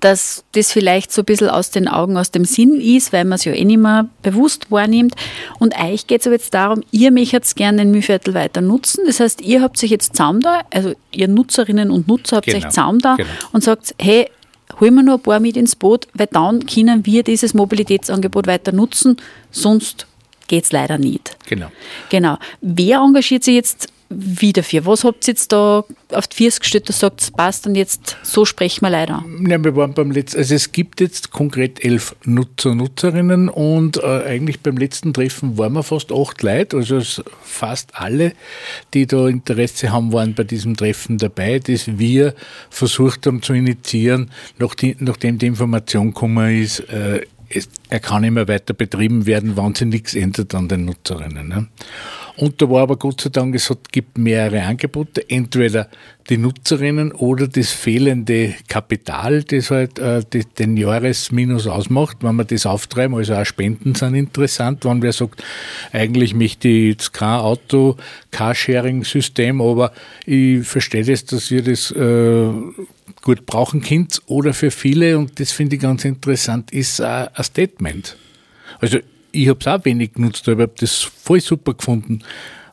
dass 0.00 0.44
das 0.52 0.72
vielleicht 0.72 1.10
so 1.10 1.22
ein 1.22 1.24
bisschen 1.24 1.48
aus 1.48 1.70
den 1.70 1.88
Augen, 1.88 2.18
aus 2.18 2.30
dem 2.30 2.44
Sinn 2.44 2.80
ist, 2.80 3.14
weil 3.14 3.24
man 3.24 3.36
es 3.36 3.46
ja 3.46 3.52
eh 3.52 3.64
nicht 3.64 3.78
mehr 3.78 4.10
bewusst 4.22 4.70
wahrnimmt. 4.70 5.14
Und 5.58 5.74
euch 5.82 6.06
geht 6.06 6.20
es 6.20 6.26
aber 6.26 6.36
jetzt 6.36 6.52
darum, 6.52 6.82
ihr 6.90 7.10
möchtet 7.10 7.56
gerne 7.56 7.78
den 7.78 7.90
Mühlviertel 7.90 8.34
weiter 8.34 8.60
nutzen. 8.60 9.04
Das 9.06 9.20
heißt, 9.20 9.40
ihr 9.40 9.62
habt 9.62 9.78
sich 9.78 9.90
jetzt 9.90 10.16
zusammen 10.16 10.42
da, 10.42 10.60
also 10.70 10.92
ihr 11.12 11.28
Nutzerinnen 11.28 11.90
und 11.90 12.08
Nutzer 12.08 12.36
habt 12.36 12.46
genau. 12.46 12.58
euch 12.58 12.68
zusammen 12.68 12.98
da 12.98 13.16
genau. 13.16 13.28
und 13.52 13.64
sagt, 13.64 13.94
hey, 13.98 14.28
holen 14.80 14.94
wir 14.94 15.02
noch 15.02 15.14
ein 15.14 15.22
paar 15.22 15.40
mit 15.40 15.56
ins 15.56 15.76
Boot, 15.76 16.08
weil 16.14 16.28
dann 16.28 16.66
können 16.66 17.06
wir 17.06 17.22
dieses 17.22 17.54
Mobilitätsangebot 17.54 18.46
weiter 18.46 18.72
nutzen, 18.72 19.16
sonst 19.50 20.06
geht 20.48 20.64
es 20.64 20.72
leider 20.72 20.98
nicht. 20.98 21.36
Genau. 21.46 21.68
Genau. 22.08 22.38
Wer 22.60 22.98
engagiert 22.98 23.44
sich 23.44 23.54
jetzt 23.54 23.88
wie 24.10 24.52
dafür? 24.52 24.84
Was 24.86 25.04
habt 25.04 25.26
ihr 25.26 25.32
jetzt 25.32 25.52
da 25.52 25.84
auf 26.12 26.26
die 26.26 26.44
Füße 26.44 26.60
gestellt, 26.60 26.88
dass 26.88 26.98
sagt, 26.98 27.22
es 27.22 27.30
passt 27.30 27.66
und 27.66 27.76
jetzt 27.76 28.16
so 28.22 28.44
sprechen 28.44 28.82
wir 28.82 28.90
leider? 28.90 29.24
Ja, 29.46 29.62
wir 29.62 29.76
waren 29.76 29.94
beim 29.94 30.10
letzten, 30.10 30.38
also 30.38 30.54
es 30.54 30.72
gibt 30.72 31.00
jetzt 31.00 31.30
konkret 31.30 31.84
elf 31.84 32.16
Nutzer, 32.24 32.74
Nutzerinnen 32.74 33.48
und 33.48 33.98
äh, 33.98 34.24
eigentlich 34.24 34.60
beim 34.60 34.76
letzten 34.76 35.14
Treffen 35.14 35.56
waren 35.56 35.74
wir 35.74 35.84
fast 35.84 36.10
acht 36.12 36.42
Leute, 36.42 36.78
also 36.78 37.00
fast 37.42 37.94
alle, 37.94 38.32
die 38.94 39.06
da 39.06 39.28
Interesse 39.28 39.92
haben, 39.92 40.12
waren 40.12 40.34
bei 40.34 40.42
diesem 40.44 40.76
Treffen 40.76 41.16
dabei, 41.16 41.60
das 41.60 41.98
wir 41.98 42.34
versucht 42.68 43.26
haben 43.26 43.42
zu 43.42 43.52
initiieren, 43.52 44.30
nachdem 44.58 45.38
die 45.38 45.46
Information 45.46 46.08
gekommen 46.08 46.60
ist, 46.60 46.80
äh, 46.80 47.20
es, 47.50 47.68
er 47.88 48.00
kann 48.00 48.24
immer 48.24 48.48
weiter 48.48 48.74
betrieben 48.74 49.26
werden, 49.26 49.56
wenn 49.56 49.74
sich 49.74 49.86
nichts 49.86 50.14
ändert 50.14 50.54
an 50.54 50.68
den 50.68 50.84
Nutzerinnen. 50.84 51.48
Ne? 51.48 51.66
Und 52.40 52.62
da 52.62 52.70
war 52.70 52.84
aber 52.84 52.96
Gott 52.96 53.20
sei 53.20 53.28
Dank, 53.28 53.54
es 53.54 53.68
hat, 53.68 53.92
gibt 53.92 54.16
mehrere 54.16 54.62
Angebote, 54.62 55.28
entweder 55.28 55.88
die 56.30 56.38
Nutzerinnen 56.38 57.12
oder 57.12 57.46
das 57.46 57.70
fehlende 57.70 58.54
Kapital, 58.66 59.42
das 59.42 59.70
halt 59.70 59.98
äh, 59.98 60.22
die, 60.32 60.46
den 60.46 60.78
Jahresminus 60.78 61.66
ausmacht, 61.66 62.16
wenn 62.22 62.36
wir 62.36 62.46
das 62.46 62.64
auftreiben, 62.64 63.14
also 63.14 63.34
auch 63.34 63.44
Spenden 63.44 63.94
sind 63.94 64.14
interessant, 64.14 64.86
wenn 64.86 65.02
wer 65.02 65.12
sagt, 65.12 65.44
eigentlich 65.92 66.32
möchte 66.32 66.68
ich 66.68 66.92
jetzt 66.92 67.12
kein 67.12 67.40
Auto, 67.40 67.98
Carsharing-System, 68.30 69.60
aber 69.60 69.92
ich 70.24 70.66
verstehe 70.66 71.04
das, 71.04 71.26
dass 71.26 71.50
ihr 71.50 71.62
das 71.62 71.90
äh, 71.90 72.48
gut 73.20 73.44
brauchen 73.44 73.82
könnt 73.82 74.22
oder 74.24 74.54
für 74.54 74.70
viele, 74.70 75.18
und 75.18 75.38
das 75.38 75.52
finde 75.52 75.76
ich 75.76 75.82
ganz 75.82 76.06
interessant, 76.06 76.72
ist 76.72 77.02
ein 77.02 77.28
Statement. 77.42 78.16
Also 78.78 78.98
ich 79.32 79.48
habe 79.48 79.58
es 79.60 79.66
auch 79.66 79.84
wenig 79.84 80.14
genutzt, 80.14 80.48
aber 80.48 80.64
ich 80.64 80.68
habe 80.68 80.80
das 80.80 81.02
voll 81.02 81.40
super 81.40 81.74
gefunden. 81.74 82.20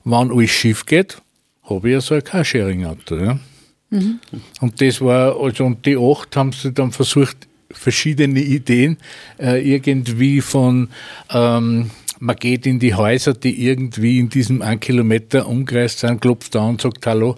Wenn 0.04 0.32
alles 0.32 0.52
schief 0.52 0.86
geht, 0.86 1.22
habe 1.64 1.88
ich 1.90 1.94
ja 1.94 2.02
so 2.02 2.16
ein 2.16 2.24
Carsharing-Auto. 2.24 3.16
Ja? 3.18 3.40
Mhm. 3.90 4.20
Und 4.62 4.82
das 4.82 5.02
war, 5.02 5.40
also 5.40 5.66
und 5.66 5.86
die 5.86 5.98
acht 5.98 6.36
haben 6.36 6.52
sie 6.52 6.72
dann 6.72 6.92
versucht, 6.92 7.48
verschiedene 7.72 8.40
Ideen 8.40 8.98
äh, 9.40 9.62
irgendwie 9.62 10.42
von 10.42 10.90
ähm, 11.30 11.92
man 12.20 12.36
geht 12.36 12.66
in 12.66 12.80
die 12.80 12.96
Häuser, 12.96 13.34
die 13.34 13.68
irgendwie 13.68 14.20
in 14.20 14.30
diesem 14.30 14.62
1 14.62 14.80
Kilometer 14.80 15.48
Umkreis 15.48 16.00
sind, 16.00 16.22
klopft 16.22 16.56
da 16.56 16.62
und 16.62 16.82
sagt 16.82 17.06
Hallo, 17.06 17.36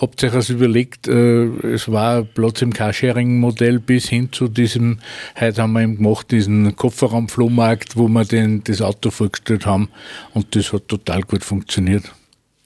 habt 0.00 0.22
ihr 0.22 0.28
euch 0.28 0.34
das 0.34 0.50
überlegt, 0.50 1.08
äh, 1.08 1.44
es 1.74 1.90
war 1.90 2.22
Platz 2.22 2.62
im 2.62 2.72
Carsharing-Modell 2.72 3.78
bis 3.78 4.08
hin 4.08 4.32
zu 4.32 4.48
diesem, 4.48 4.98
heute 5.38 5.62
haben 5.62 5.72
wir 5.72 5.82
eben 5.82 5.96
gemacht, 5.96 6.30
diesen 6.30 6.74
Kofferraumflohmarkt, 6.76 7.96
wo 7.96 8.08
wir 8.08 8.24
den, 8.24 8.64
das 8.64 8.80
Auto 8.80 9.10
vorgestellt 9.10 9.66
haben 9.66 9.88
und 10.34 10.56
das 10.56 10.72
hat 10.72 10.88
total 10.88 11.22
gut 11.22 11.44
funktioniert. 11.44 12.04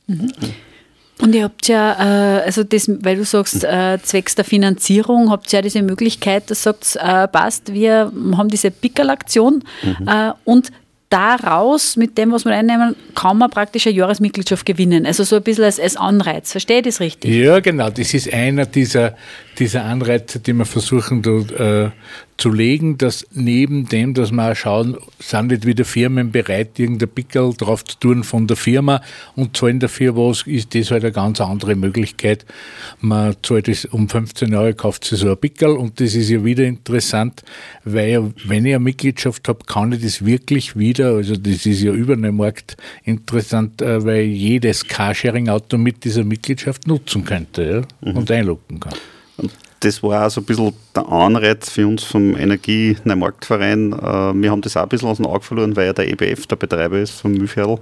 Mhm. 0.07 0.33
Und 1.21 1.35
ihr 1.35 1.45
habt 1.45 1.69
ja, 1.69 2.39
äh, 2.39 2.43
also 2.43 2.65
das, 2.65 2.89
weil 2.89 3.17
du 3.17 3.25
sagst, 3.25 3.63
äh, 3.63 3.99
zwecks 4.03 4.35
der 4.35 4.45
Finanzierung 4.45 5.31
habt 5.31 5.53
ihr 5.53 5.59
ja 5.59 5.63
diese 5.63 5.83
Möglichkeit, 5.83 6.51
dass 6.51 6.65
sagt, 6.65 6.97
äh, 6.97 7.29
passt, 7.29 7.73
wir 7.73 8.13
haben 8.37 8.49
diese 8.49 8.71
Pickerl-Aktion 8.73 9.63
mhm. 9.83 10.09
äh, 10.09 10.33
und 10.45 10.73
daraus, 11.15 11.97
mit 11.97 12.19
dem, 12.19 12.33
was 12.33 12.45
wir 12.45 12.53
einnehmen, 12.53 12.97
kann 13.15 13.39
man 13.39 13.49
praktisch 13.49 13.87
eine 13.87 13.95
Jahresmitgliedschaft 13.95 14.67
gewinnen. 14.67 15.07
Also 15.07 15.23
so 15.23 15.37
ein 15.37 15.43
bisschen 15.43 15.65
als, 15.65 15.79
als 15.79 15.97
Anreiz. 15.97 16.51
Verstehe 16.51 16.79
ich 16.79 16.85
das 16.85 16.99
richtig? 16.99 17.33
Ja, 17.33 17.61
genau. 17.61 17.89
Das 17.89 18.13
ist 18.13 18.33
einer 18.33 18.67
dieser, 18.67 19.15
dieser 19.59 19.85
Anreize, 19.85 20.41
die 20.41 20.53
wir 20.53 20.65
versuchen 20.65 21.23
äh, 21.57 21.91
zu 22.37 22.51
legen, 22.51 22.99
dass 22.99 23.27
neben 23.33 23.89
dem, 23.89 24.13
dass 24.15 24.33
wir 24.33 24.51
auch 24.51 24.57
schauen, 24.57 24.97
sind 25.21 25.49
nicht 25.49 25.67
wieder 25.67 25.85
Firmen 25.85 26.33
bereit, 26.33 26.79
irgendein 26.79 27.09
Pickel 27.09 27.55
drauf 27.57 27.85
zu 27.85 27.97
tun 27.99 28.25
von 28.25 28.47
der 28.47 28.57
Firma 28.57 29.01
und 29.37 29.57
zahlen 29.57 29.79
dafür 29.79 30.17
was, 30.17 30.43
ist 30.43 30.75
das 30.75 30.91
halt 30.91 31.05
eine 31.05 31.13
ganz 31.13 31.41
andere 31.41 31.77
Möglichkeit. 31.77 32.45
Man 33.01 33.37
zahlt 33.43 33.69
es 33.69 33.85
um 33.85 34.09
15 34.09 34.55
Euro, 34.55 34.75
kauft 34.75 35.05
sich 35.05 35.21
so 35.21 35.31
ein 35.31 35.37
Pickel 35.37 35.71
und 35.71 36.01
das 36.01 36.15
ist 36.15 36.29
ja 36.29 36.45
wieder 36.45 36.65
interessant, 36.65 37.43
weil 37.85 38.33
wenn 38.45 38.67
ich 38.67 38.75
eine 38.75 38.85
Mitgliedschaft 38.85 39.47
habe, 39.49 39.65
kann 39.65 39.93
ich 39.93 40.03
das 40.03 40.25
wirklich 40.25 40.77
wieder, 40.77 41.04
also 41.09 41.37
das 41.37 41.67
ist 41.67 41.83
ja 41.83 41.93
über 41.93 42.17
den 42.17 42.37
Markt 42.37 42.77
interessant, 43.05 43.83
äh, 43.83 44.05
weil 44.05 44.25
jedes 44.25 44.87
Carsharing-Auto 44.87 45.79
mit 45.79 46.05
dieser 46.05 46.25
Mitgliedschaft 46.25 46.87
nutzen 46.87 47.25
könnte 47.25 47.87
ja, 48.03 48.11
mhm. 48.11 48.19
und 48.19 48.31
einloggen 48.31 48.81
kann. 48.81 48.95
das 49.81 50.03
war 50.03 50.27
auch 50.27 50.31
so 50.31 50.41
ein 50.41 50.45
bisschen 50.45 50.73
der 50.95 51.09
Anreiz 51.09 51.71
für 51.71 51.87
uns 51.87 52.05
vom 52.05 52.37
Energie-Marktverein. 52.37 53.93
Äh, 53.93 54.43
wir 54.43 54.51
haben 54.51 54.63
das 54.63 54.77
auch 54.77 54.83
ein 54.83 54.89
bisschen 54.89 55.09
aus 55.09 55.19
dem 55.19 55.27
Auge 55.27 55.45
verloren, 55.45 55.77
weil 55.77 55.87
ja 55.87 55.93
der 55.93 56.09
EBF 56.09 56.47
der 56.47 56.57
Betreiber 56.57 56.99
ist 56.99 57.21
vom 57.21 57.33
Mühlviertel. 57.33 57.79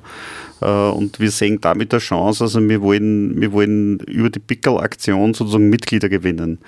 Äh, 0.61 0.67
und 0.67 1.21
wir 1.21 1.31
sehen 1.31 1.59
damit 1.61 1.93
eine 1.93 2.00
Chance, 2.00 2.45
also 2.45 2.67
wir 2.69 2.81
wollen, 2.83 3.41
wir 3.41 3.52
wollen 3.52 3.99
über 4.00 4.31
die 4.31 4.38
Pickel-Aktion 4.38 5.35
sozusagen 5.35 5.69
Mitglieder 5.69 6.09
gewinnen. 6.09 6.59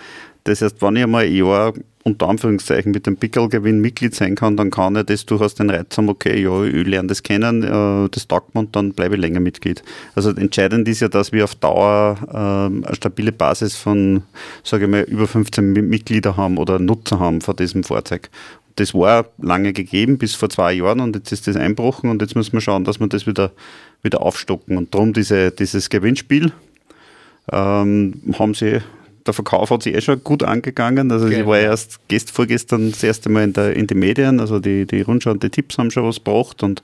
Das 0.44 0.60
heißt, 0.60 0.80
wenn 0.82 0.96
ich 0.96 1.02
einmal 1.02 1.24
ein 1.24 1.34
Jahr 1.34 1.72
unter 2.04 2.28
Anführungszeichen 2.28 2.92
mit 2.92 3.06
dem 3.06 3.16
Pickelgewinn 3.16 3.80
Mitglied 3.80 4.14
sein 4.14 4.34
kann, 4.34 4.58
dann 4.58 4.70
kann 4.70 4.94
ich 4.94 5.06
das 5.06 5.24
durchaus 5.24 5.54
den 5.54 5.70
Reiz 5.70 5.96
haben, 5.96 6.10
okay, 6.10 6.40
ja, 6.40 6.62
ich 6.64 6.86
lerne 6.86 7.08
das 7.08 7.22
kennen, 7.22 7.62
äh, 7.62 8.08
das 8.10 8.28
taugt 8.28 8.54
mir 8.54 8.60
und 8.60 8.76
dann 8.76 8.92
bleibe 8.92 9.14
ich 9.14 9.20
länger 9.22 9.40
Mitglied. 9.40 9.82
Also 10.14 10.30
entscheidend 10.30 10.86
ist 10.86 11.00
ja, 11.00 11.08
dass 11.08 11.32
wir 11.32 11.44
auf 11.44 11.54
Dauer 11.54 12.18
äh, 12.30 12.36
eine 12.36 12.94
stabile 12.94 13.32
Basis 13.32 13.76
von, 13.76 14.22
sage 14.62 14.84
ich 14.84 14.90
mal, 14.90 15.02
über 15.02 15.26
15 15.26 15.72
Mitglieder 15.72 16.36
haben 16.36 16.58
oder 16.58 16.78
Nutzer 16.78 17.18
haben 17.18 17.40
von 17.40 17.56
diesem 17.56 17.82
Fahrzeug. 17.82 18.28
Das 18.76 18.92
war 18.92 19.26
lange 19.38 19.72
gegeben, 19.72 20.18
bis 20.18 20.34
vor 20.34 20.50
zwei 20.50 20.74
Jahren 20.74 21.00
und 21.00 21.16
jetzt 21.16 21.32
ist 21.32 21.46
das 21.46 21.56
einbrochen 21.56 22.10
und 22.10 22.20
jetzt 22.20 22.36
müssen 22.36 22.52
wir 22.52 22.60
schauen, 22.60 22.84
dass 22.84 23.00
wir 23.00 23.06
das 23.06 23.26
wieder, 23.26 23.50
wieder 24.02 24.20
aufstocken. 24.20 24.76
Und 24.76 24.94
darum 24.94 25.14
diese, 25.14 25.52
dieses 25.52 25.88
Gewinnspiel 25.88 26.52
ähm, 27.50 28.20
haben 28.38 28.52
sie 28.52 28.80
der 29.26 29.35
Verkauf 29.35 29.71
hat 29.71 29.83
sich 29.83 29.95
eh 29.95 30.00
schon 30.00 30.23
gut 30.23 30.43
angegangen. 30.43 31.11
Also 31.11 31.26
okay. 31.26 31.40
ich 31.40 31.47
war 31.47 31.59
erst 31.59 32.07
gest, 32.09 32.31
vorgestern 32.31 32.90
das 32.90 33.02
erste 33.02 33.31
Mal 33.31 33.45
in, 33.45 33.52
der, 33.52 33.75
in 33.75 33.87
den 33.87 33.99
Medien, 33.99 34.40
also 34.40 34.59
die, 34.59 34.87
die 34.87 35.02
Rundschau 35.02 35.31
und 35.31 35.43
die 35.43 35.50
Tipps 35.50 35.78
haben 35.78 35.90
schon 35.90 36.04
was 36.04 36.16
gebracht 36.16 36.62
und 36.62 36.83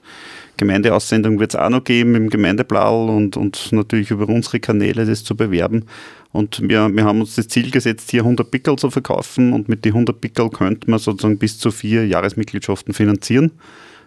Gemeindeaussendung 0.57 1.39
wird 1.39 1.53
es 1.53 1.59
auch 1.59 1.69
noch 1.69 1.83
geben 1.83 2.15
im 2.15 2.29
Gemeindeblau 2.29 3.05
und, 3.05 3.37
und 3.37 3.71
natürlich 3.71 4.11
über 4.11 4.27
unsere 4.27 4.59
Kanäle 4.59 5.05
das 5.05 5.23
zu 5.23 5.35
bewerben. 5.35 5.85
Und 6.31 6.61
wir, 6.67 6.89
wir 6.93 7.03
haben 7.03 7.19
uns 7.21 7.35
das 7.35 7.47
Ziel 7.47 7.71
gesetzt, 7.71 8.11
hier 8.11 8.21
100 8.21 8.49
Pickel 8.49 8.75
zu 8.77 8.89
verkaufen 8.89 9.53
und 9.53 9.69
mit 9.69 9.83
den 9.85 9.93
100 9.93 10.19
Pickel 10.21 10.49
könnte 10.49 10.89
man 10.89 10.99
sozusagen 10.99 11.37
bis 11.37 11.57
zu 11.57 11.71
vier 11.71 12.07
Jahresmitgliedschaften 12.07 12.93
finanzieren. 12.93 13.51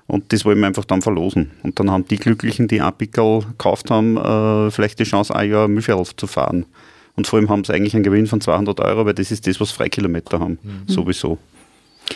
Und 0.07 0.33
das 0.33 0.45
wollen 0.45 0.59
wir 0.61 0.67
einfach 0.67 0.85
dann 0.85 1.03
verlosen. 1.03 1.50
Und 1.62 1.81
dann 1.81 1.91
haben 1.91 2.07
die 2.07 2.19
Glücklichen, 2.19 2.69
die 2.69 2.81
ein 2.81 2.93
Pickel 2.93 3.41
gekauft 3.41 3.91
haben, 3.91 4.17
äh, 4.17 4.71
vielleicht 4.71 4.99
die 4.99 5.05
Chance, 5.05 5.35
ein 5.35 5.50
Jahr 5.50 5.67
Mühlviertel 5.67 6.07
zu 6.17 6.26
fahren. 6.26 6.67
Und 7.16 7.26
vor 7.26 7.38
allem 7.38 7.49
haben 7.49 7.64
sie 7.64 7.73
eigentlich 7.73 7.94
einen 7.94 8.02
Gewinn 8.02 8.26
von 8.26 8.40
200 8.40 8.80
Euro, 8.80 9.06
weil 9.06 9.14
das 9.14 9.30
ist 9.30 9.47
das, 9.47 9.61
was 9.61 9.71
Freikilometer 9.71 10.40
haben, 10.40 10.59
mhm. 10.62 10.83
sowieso. 10.87 11.38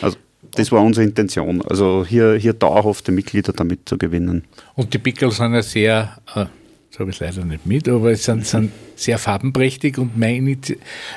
Also 0.01 0.17
das 0.55 0.71
war 0.71 0.81
unsere 0.81 1.05
Intention, 1.05 1.61
also 1.61 2.05
hier, 2.07 2.35
hier 2.35 2.53
dauerhafte 2.53 3.11
Mitglieder 3.11 3.53
damit 3.53 3.87
zu 3.87 3.97
gewinnen. 3.97 4.45
Und 4.75 4.93
die 4.93 4.97
Pickel 4.97 5.31
sind 5.31 5.53
ja 5.53 5.61
sehr, 5.61 6.17
äh, 6.35 6.45
das 6.91 6.99
habe 6.99 7.11
ich 7.11 7.19
leider 7.19 7.45
nicht 7.45 7.65
mit, 7.65 7.87
aber 7.87 8.11
es 8.11 8.23
sind, 8.25 8.45
sind 8.45 8.71
sehr 8.95 9.19
farbenprächtig 9.19 9.97
und 9.97 10.17
meine, 10.17 10.57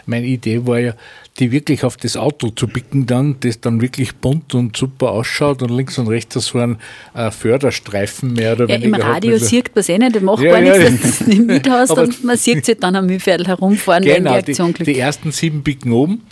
meine 0.06 0.26
Idee 0.26 0.66
war 0.66 0.78
ja, 0.78 0.94
die 1.38 1.50
wirklich 1.50 1.84
auf 1.84 1.96
das 1.96 2.16
Auto 2.16 2.50
zu 2.50 2.68
picken 2.68 3.06
dann, 3.06 3.36
das 3.40 3.60
dann 3.60 3.80
wirklich 3.80 4.14
bunt 4.16 4.54
und 4.54 4.76
super 4.76 5.12
ausschaut 5.12 5.62
und 5.62 5.70
links 5.70 5.96
und 5.96 6.08
rechts 6.08 6.34
so 6.34 6.58
ein 6.58 6.76
äh, 7.14 7.30
Förderstreifen 7.30 8.34
mehr 8.34 8.52
oder 8.52 8.68
ja, 8.68 8.74
weniger. 8.80 8.98
Im 8.98 9.02
Radio 9.02 9.38
sieht 9.38 9.74
man 9.74 9.80
es 9.80 9.88
eh 9.88 9.98
nicht, 9.98 10.16
das 10.16 10.22
macht 10.22 10.42
ja, 10.42 10.52
gar 10.52 10.62
ja, 10.62 10.90
nichts, 10.90 11.00
dass 11.02 11.18
du 11.18 11.24
es 11.24 11.26
nicht 11.26 11.46
mit 11.46 11.68
hast 11.70 11.90
und 11.92 12.24
man 12.24 12.36
sieht 12.36 12.66
sie 12.66 12.76
dann 12.76 12.94
am 12.94 13.06
Mühlviertel 13.06 13.46
herumfahren, 13.46 14.04
genau, 14.04 14.16
wenn 14.16 14.24
die 14.24 14.50
Aktion 14.50 14.74
die, 14.74 14.84
die 14.84 14.98
ersten 14.98 15.32
sieben 15.32 15.64
picken 15.64 15.92
oben 15.92 16.22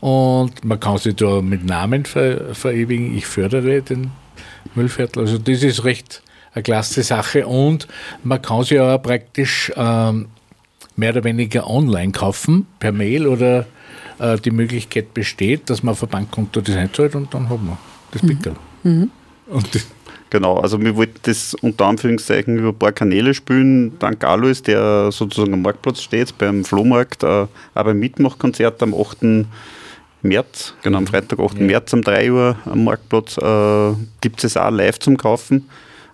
und 0.00 0.64
man 0.64 0.78
kann 0.80 0.98
sich 0.98 1.16
da 1.16 1.40
mit 1.42 1.64
Namen 1.64 2.04
ver, 2.04 2.54
verewigen. 2.54 3.16
Ich 3.16 3.26
fördere 3.26 3.82
den 3.82 4.10
Müllviertel. 4.74 5.22
Also 5.22 5.38
das 5.38 5.62
ist 5.62 5.84
recht 5.84 6.22
eine 6.56 6.62
klasse 6.62 7.02
Sache 7.02 7.46
und 7.46 7.86
man 8.24 8.40
kann 8.40 8.64
sie 8.64 8.80
auch 8.80 8.98
praktisch 8.98 9.70
ähm, 9.76 10.26
mehr 10.96 11.10
oder 11.10 11.24
weniger 11.24 11.68
online 11.68 12.12
kaufen, 12.12 12.66
per 12.78 12.92
Mail 12.92 13.26
oder 13.26 13.66
äh, 14.18 14.38
die 14.38 14.50
Möglichkeit 14.50 15.12
besteht, 15.12 15.68
dass 15.68 15.82
man 15.82 15.92
auf 15.92 16.02
ein 16.02 16.08
Bankkonto 16.08 16.62
das 16.62 16.74
einzahlt 16.74 17.14
und 17.14 17.32
dann 17.34 17.50
hat 17.50 17.62
man 17.62 17.76
das 18.10 18.22
mhm. 18.22 18.28
Pickel. 18.28 18.56
Mhm. 18.82 19.10
Genau, 20.30 20.56
also 20.56 20.80
wir 20.80 20.96
wollten 20.96 21.20
das 21.22 21.54
unter 21.54 21.86
Anführungszeichen 21.86 22.58
über 22.58 22.70
ein 22.70 22.78
paar 22.78 22.92
Kanäle 22.92 23.32
spielen. 23.34 23.98
Dank 23.98 24.24
Alois, 24.24 24.62
der 24.62 25.12
sozusagen 25.12 25.52
am 25.52 25.62
Marktplatz 25.62 26.00
steht, 26.00 26.36
beim 26.38 26.64
Flohmarkt, 26.64 27.22
äh, 27.22 27.26
auch 27.26 27.48
beim 27.74 27.98
Mitmachkonzert 27.98 28.82
am 28.82 28.94
8. 28.94 29.46
März, 30.22 30.74
genau 30.82 30.98
am 30.98 31.04
mhm. 31.04 31.08
Freitag, 31.08 31.38
8. 31.38 31.58
Ja. 31.58 31.66
März 31.66 31.92
um 31.92 32.02
3 32.02 32.32
Uhr 32.32 32.56
am 32.64 32.84
Marktplatz, 32.84 33.36
äh, 33.36 33.94
gibt 34.22 34.42
es 34.42 34.56
auch 34.56 34.70
live 34.70 34.98
zum 34.98 35.18
Kaufen. 35.18 35.68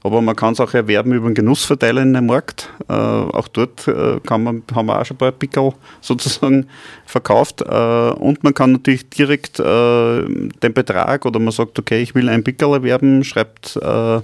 Aber 0.04 0.20
man 0.20 0.34
kann 0.34 0.52
es 0.52 0.60
auch 0.60 0.74
erwerben 0.74 1.12
über 1.12 1.26
einen 1.26 1.34
Genussverteiler 1.34 2.02
in 2.02 2.12
den 2.12 2.26
Markt. 2.26 2.68
Äh, 2.88 2.92
auch 2.92 3.46
dort 3.48 3.86
äh, 3.86 4.18
kann 4.26 4.42
man, 4.42 4.62
haben 4.74 4.86
wir 4.86 5.00
auch 5.00 5.06
schon 5.06 5.16
ein 5.16 5.18
paar 5.18 5.32
Pickel 5.32 5.72
sozusagen 6.00 6.66
verkauft. 7.06 7.62
Äh, 7.62 7.64
und 7.64 8.42
man 8.42 8.52
kann 8.52 8.72
natürlich 8.72 9.08
direkt 9.10 9.60
äh, 9.60 10.24
den 10.24 10.72
Betrag 10.74 11.24
oder 11.24 11.38
man 11.38 11.52
sagt, 11.52 11.78
okay, 11.78 12.02
ich 12.02 12.14
will 12.14 12.28
ein 12.28 12.42
Pickel 12.42 12.72
erwerben, 12.72 13.22
schreibt 13.22 13.76
äh, 13.76 14.20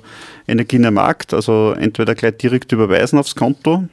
Energie 0.48 0.76
in 0.76 0.82
den 0.82 0.94
Markt, 0.94 1.32
also 1.32 1.74
entweder 1.78 2.14
gleich 2.14 2.38
direkt 2.38 2.72
überweisen 2.72 3.18
aufs 3.18 3.34
Konto. 3.34 3.84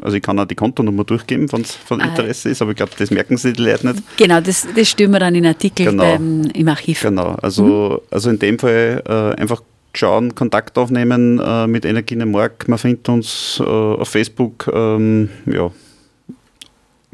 Also 0.00 0.16
ich 0.16 0.22
kann 0.22 0.38
auch 0.38 0.44
die 0.44 0.56
Kontonummer 0.56 1.04
durchgeben, 1.04 1.50
wenn 1.52 1.62
es 1.62 1.72
von 1.72 2.00
ah. 2.00 2.06
Interesse 2.06 2.50
ist, 2.50 2.60
aber 2.60 2.72
ich 2.72 2.76
glaube, 2.76 2.92
das 2.98 3.10
merken 3.10 3.36
Sie 3.36 3.52
die 3.52 3.62
Leute 3.62 3.86
nicht. 3.86 4.02
Genau, 4.16 4.40
das, 4.40 4.66
das 4.74 4.88
stimmen 4.88 5.12
wir 5.12 5.20
dann 5.20 5.34
in 5.36 5.46
Artikel 5.46 5.86
genau. 5.86 6.02
beim, 6.02 6.42
im 6.52 6.68
Archiv. 6.68 7.02
Genau, 7.02 7.36
also, 7.40 8.00
mhm. 8.02 8.08
also 8.10 8.30
in 8.30 8.38
dem 8.40 8.58
Fall 8.58 9.02
äh, 9.06 9.40
einfach 9.40 9.62
schauen, 9.98 10.34
Kontakt 10.34 10.76
aufnehmen 10.78 11.40
äh, 11.44 11.66
mit 11.66 11.84
Energie 11.84 12.14
im 12.14 12.30
Markt. 12.30 12.68
Man 12.68 12.78
findet 12.78 13.08
uns 13.08 13.60
äh, 13.60 13.64
auf 13.64 14.08
Facebook, 14.08 14.70
ähm, 14.72 15.28
ja, 15.46 15.70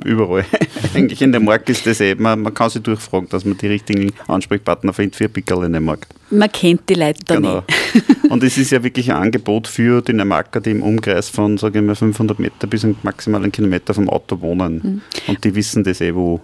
überall. 0.05 0.45
Eigentlich 0.95 1.23
in 1.23 1.33
der 1.33 1.41
Markt 1.41 1.69
ist 1.71 1.87
das 1.87 2.01
eben, 2.01 2.23
man, 2.23 2.41
man, 2.41 2.55
kann 2.55 2.71
sich 2.71 2.83
durchfragen, 2.83 3.29
dass 3.29 3.45
man 3.45 3.57
die 3.57 3.67
richtigen 3.67 4.13
Ansprechpartner 4.27 4.93
findet 4.93 5.17
für 5.17 5.29
Pickel 5.29 5.65
in 5.65 5.73
der 5.73 5.81
Markt. 5.81 6.15
Man 6.31 6.51
kennt 6.51 6.89
die 6.89 6.95
Leute 6.95 7.21
da 7.27 7.37
genau. 7.37 7.63
nicht. 7.95 8.05
Und 8.31 8.43
es 8.43 8.57
ist 8.59 8.71
ja 8.71 8.83
wirklich 8.83 9.11
ein 9.11 9.17
Angebot 9.17 9.67
für 9.67 10.03
die 10.03 10.13
Marker, 10.13 10.61
die 10.61 10.71
im 10.71 10.83
Umkreis 10.83 11.29
von, 11.29 11.59
sage 11.59 11.81
ich 11.81 11.85
mal, 11.85 11.97
500 11.97 12.39
Meter 12.39 12.67
bis 12.67 12.87
maximal 13.03 13.43
einen 13.43 13.53
Kilometer 13.53 13.93
vom 13.93 14.09
Auto 14.09 14.41
wohnen. 14.41 14.75
Mhm. 14.83 15.01
Und 15.27 15.45
die 15.45 15.55
wissen 15.55 15.83
das 15.83 16.01
eh, 16.01 16.15
wo, 16.15 16.41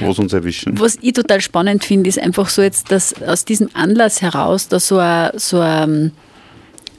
wo 0.00 0.10
es 0.10 0.18
uns 0.18 0.32
erwischen. 0.32 0.78
Was 0.78 0.98
ich 1.00 1.12
total 1.12 1.40
spannend 1.40 1.84
finde, 1.84 2.08
ist 2.08 2.18
einfach 2.18 2.48
so 2.48 2.62
jetzt, 2.62 2.90
dass 2.90 3.20
aus 3.22 3.44
diesem 3.44 3.70
Anlass 3.74 4.22
heraus 4.22 4.68
da 4.68 4.80
so 4.80 4.98
eine, 4.98 5.32
so 5.36 5.60
eine 5.60 6.12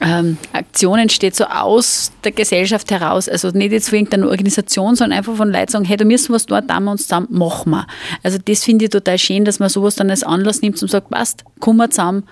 ähm, 0.00 0.38
Aktion 0.52 0.98
entsteht, 0.98 1.36
so 1.36 1.44
aus 1.44 2.12
der 2.24 2.32
Gesellschaft 2.32 2.90
heraus, 2.90 3.28
also 3.28 3.50
nicht 3.50 3.72
jetzt 3.72 3.90
von 3.90 3.98
irgendeiner 3.98 4.28
Organisation, 4.28 4.96
sondern 4.96 5.18
einfach 5.18 5.36
von 5.36 5.52
Leuten 5.52 5.70
sagen, 5.70 5.84
hey, 5.84 5.96
da 5.96 6.04
müssen 6.04 6.30
wir 6.30 6.36
was 6.36 6.46
tun, 6.46 6.60
da 6.66 6.80
wir 6.80 6.90
uns 6.90 7.02
zusammen, 7.02 7.28
machen 7.30 7.70
wir. 7.70 7.86
Also 8.22 8.38
das 8.42 8.64
finde 8.64 8.86
ich 8.86 8.90
total 8.90 9.18
schön, 9.18 9.44
dass 9.44 9.58
man 9.58 9.68
sowas 9.68 9.96
dann 9.96 10.10
als 10.10 10.22
Anlass 10.22 10.62
nimmt 10.62 10.80
und 10.80 10.88
sagt, 10.88 11.10
passt, 11.10 11.44
kommen 11.60 11.78
wir 11.78 11.90
zusammen, 11.90 12.24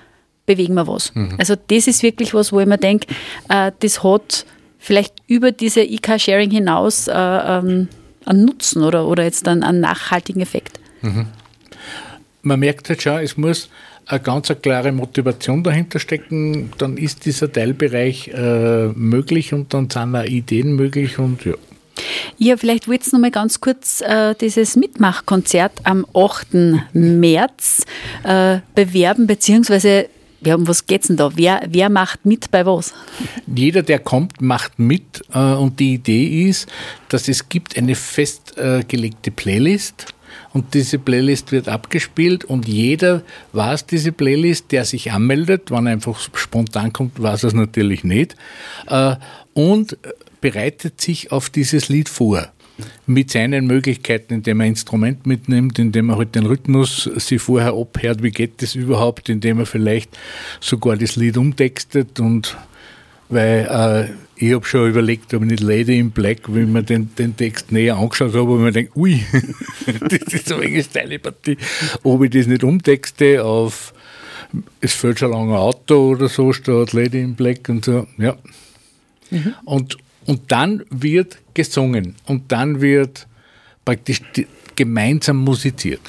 bewegen 0.46 0.74
wir 0.74 0.86
was. 0.86 1.14
Mhm. 1.14 1.36
Also 1.38 1.54
das 1.56 1.86
ist 1.86 2.02
wirklich 2.02 2.32
was, 2.32 2.52
wo 2.52 2.60
ich 2.60 2.66
mir 2.66 2.78
denke, 2.78 3.06
äh, 3.50 3.70
das 3.80 4.02
hat 4.02 4.46
vielleicht 4.78 5.14
über 5.26 5.52
diese 5.52 5.82
E-Car-Sharing 5.82 6.50
hinaus 6.50 7.08
äh, 7.08 7.12
ähm, 7.14 7.88
an 8.28 8.44
Nutzen 8.44 8.82
oder, 8.82 9.06
oder 9.06 9.24
jetzt 9.24 9.46
dann 9.46 9.62
einen 9.62 9.80
nachhaltigen 9.80 10.42
Effekt. 10.42 10.78
Mhm. 11.02 11.26
Man 12.42 12.60
merkt 12.60 12.88
halt 12.88 13.02
schon, 13.02 13.18
es 13.18 13.36
muss 13.36 13.68
eine 14.06 14.20
ganz 14.20 14.50
eine 14.50 14.60
klare 14.60 14.92
Motivation 14.92 15.62
dahinter 15.62 15.98
stecken, 15.98 16.70
dann 16.78 16.96
ist 16.96 17.26
dieser 17.26 17.52
Teilbereich 17.52 18.28
äh, 18.28 18.88
möglich 18.88 19.52
und 19.52 19.74
dann 19.74 19.90
sind 19.90 20.14
auch 20.14 20.24
Ideen 20.24 20.74
möglich 20.74 21.18
und 21.18 21.44
ja. 21.44 21.54
Ja, 22.38 22.56
vielleicht 22.56 22.86
wollt 22.86 23.06
ihr 23.06 23.12
noch 23.12 23.20
mal 23.20 23.30
ganz 23.30 23.60
kurz 23.60 24.00
äh, 24.00 24.34
dieses 24.40 24.76
Mitmachkonzert 24.76 25.72
am 25.84 26.06
8. 26.14 26.46
März 26.92 27.84
äh, 28.22 28.58
bewerben, 28.74 29.26
beziehungsweise 29.26 30.08
ja, 30.40 30.54
um 30.54 30.68
was 30.68 30.86
geht 30.86 31.02
es 31.02 31.08
denn 31.08 31.16
da? 31.16 31.30
Wer, 31.34 31.62
wer 31.68 31.88
macht 31.88 32.24
mit 32.24 32.50
bei 32.50 32.64
was? 32.64 32.94
Jeder, 33.46 33.82
der 33.82 33.98
kommt, 33.98 34.40
macht 34.40 34.78
mit. 34.78 35.22
Äh, 35.32 35.38
und 35.38 35.80
die 35.80 35.94
Idee 35.94 36.48
ist, 36.48 36.68
dass 37.08 37.28
es 37.28 37.48
gibt 37.48 37.76
eine 37.76 37.94
festgelegte 37.94 39.30
Playlist 39.30 40.14
und 40.52 40.74
diese 40.74 40.98
Playlist 40.98 41.52
wird 41.52 41.68
abgespielt 41.68 42.44
und 42.44 42.68
jeder 42.68 43.22
weiß 43.52 43.86
diese 43.86 44.12
Playlist, 44.12 44.72
der 44.72 44.84
sich 44.84 45.12
anmeldet, 45.12 45.70
wenn 45.70 45.86
er 45.86 45.92
einfach 45.92 46.18
spontan 46.34 46.92
kommt, 46.92 47.20
weiß 47.20 47.44
er 47.44 47.48
es 47.48 47.54
natürlich 47.54 48.04
nicht 48.04 48.36
äh, 48.86 49.16
und 49.54 49.96
bereitet 50.40 51.00
sich 51.00 51.32
auf 51.32 51.50
dieses 51.50 51.88
Lied 51.88 52.08
vor 52.08 52.48
mit 53.06 53.30
seinen 53.30 53.66
Möglichkeiten, 53.66 54.34
indem 54.34 54.60
er 54.60 54.64
ein 54.64 54.72
Instrument 54.72 55.26
mitnimmt, 55.26 55.78
indem 55.78 56.10
er 56.10 56.18
halt 56.18 56.34
den 56.34 56.46
Rhythmus 56.46 57.04
sich 57.16 57.40
vorher 57.40 57.72
abhört, 57.74 58.22
wie 58.22 58.30
geht 58.30 58.62
das 58.62 58.74
überhaupt, 58.74 59.28
indem 59.28 59.60
er 59.60 59.66
vielleicht 59.66 60.16
sogar 60.60 60.96
das 60.96 61.16
Lied 61.16 61.36
umtextet 61.36 62.20
und 62.20 62.56
weil 63.30 63.68
äh, 63.70 64.14
ich 64.42 64.54
habe 64.54 64.64
schon 64.64 64.88
überlegt, 64.88 65.34
ob 65.34 65.42
ich 65.42 65.50
nicht 65.50 65.62
Lady 65.62 65.98
in 65.98 66.12
Black, 66.12 66.42
wenn 66.46 66.72
mir 66.72 66.82
den, 66.82 67.14
den 67.16 67.36
Text 67.36 67.72
näher 67.72 67.96
angeschaut 67.96 68.34
habe, 68.34 68.52
und 68.52 68.62
mir 68.62 68.72
denke, 68.72 68.96
ui, 68.96 69.20
das 70.00 70.32
ist 70.32 70.48
so 70.48 70.56
eine 70.56 70.82
steile 70.82 71.18
Partie, 71.18 71.58
ob 72.04 72.22
ich 72.22 72.30
das 72.30 72.46
nicht 72.46 72.64
umtexte 72.64 73.44
auf 73.44 73.92
es 74.80 74.94
fällt 74.94 75.18
schon 75.18 75.32
lange 75.32 75.58
Auto 75.58 76.10
oder 76.10 76.28
so, 76.28 76.52
statt 76.52 76.92
Lady 76.92 77.20
in 77.20 77.34
Black 77.34 77.68
und 77.68 77.84
so, 77.84 78.06
ja. 78.16 78.36
Mhm. 79.30 79.54
Und, 79.64 79.98
und 80.26 80.50
dann 80.50 80.84
wird 80.90 81.38
gesungen 81.58 82.14
und 82.26 82.52
dann 82.52 82.80
wird 82.80 83.26
praktisch 83.84 84.22
gemeinsam 84.76 85.38
musiziert. 85.38 86.00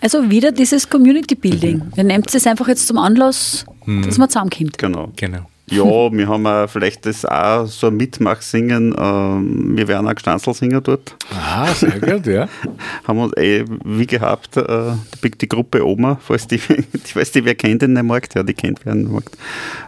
Also 0.00 0.28
wieder 0.30 0.52
dieses 0.52 0.88
Community 0.88 1.34
Building. 1.34 1.80
Ihr 1.96 2.04
nehmt 2.04 2.34
es 2.34 2.46
einfach 2.46 2.68
jetzt 2.68 2.86
zum 2.86 2.98
Anlass, 2.98 3.64
dass 4.04 4.18
man 4.18 4.28
zusammenkommt. 4.28 4.76
Genau. 4.76 5.10
Genau. 5.16 5.46
Ja, 5.70 6.12
wir 6.12 6.28
haben 6.28 6.46
auch 6.46 6.68
vielleicht 6.68 7.06
das 7.06 7.24
auch 7.24 7.64
so 7.66 7.86
ein 7.86 7.96
Mitmachsingen. 7.96 8.94
Ähm, 8.98 9.76
wir 9.76 9.88
werden 9.88 10.06
auch 10.06 10.14
Gestanzelsinger 10.14 10.82
dort. 10.82 11.16
Ah, 11.32 11.72
sehr 11.72 11.98
gut, 12.00 12.26
ja. 12.26 12.48
Haben 13.04 13.18
uns 13.20 13.36
eh, 13.38 13.64
wie 13.82 14.06
gehabt, 14.06 14.58
äh, 14.58 14.92
die, 15.22 15.30
die 15.30 15.48
Gruppe 15.48 15.86
Oma, 15.86 16.18
falls 16.20 16.46
die, 16.46 16.56
ich 17.04 17.16
weiß, 17.16 17.32
die 17.32 17.46
wer 17.46 17.54
kennt 17.54 17.80
dem 17.80 17.94
Markt, 18.06 18.34
ja, 18.34 18.42
die 18.42 18.52
kennt 18.52 18.80
wer 18.84 18.92
in 18.92 19.04
dem 19.04 19.12
Markt. 19.12 19.38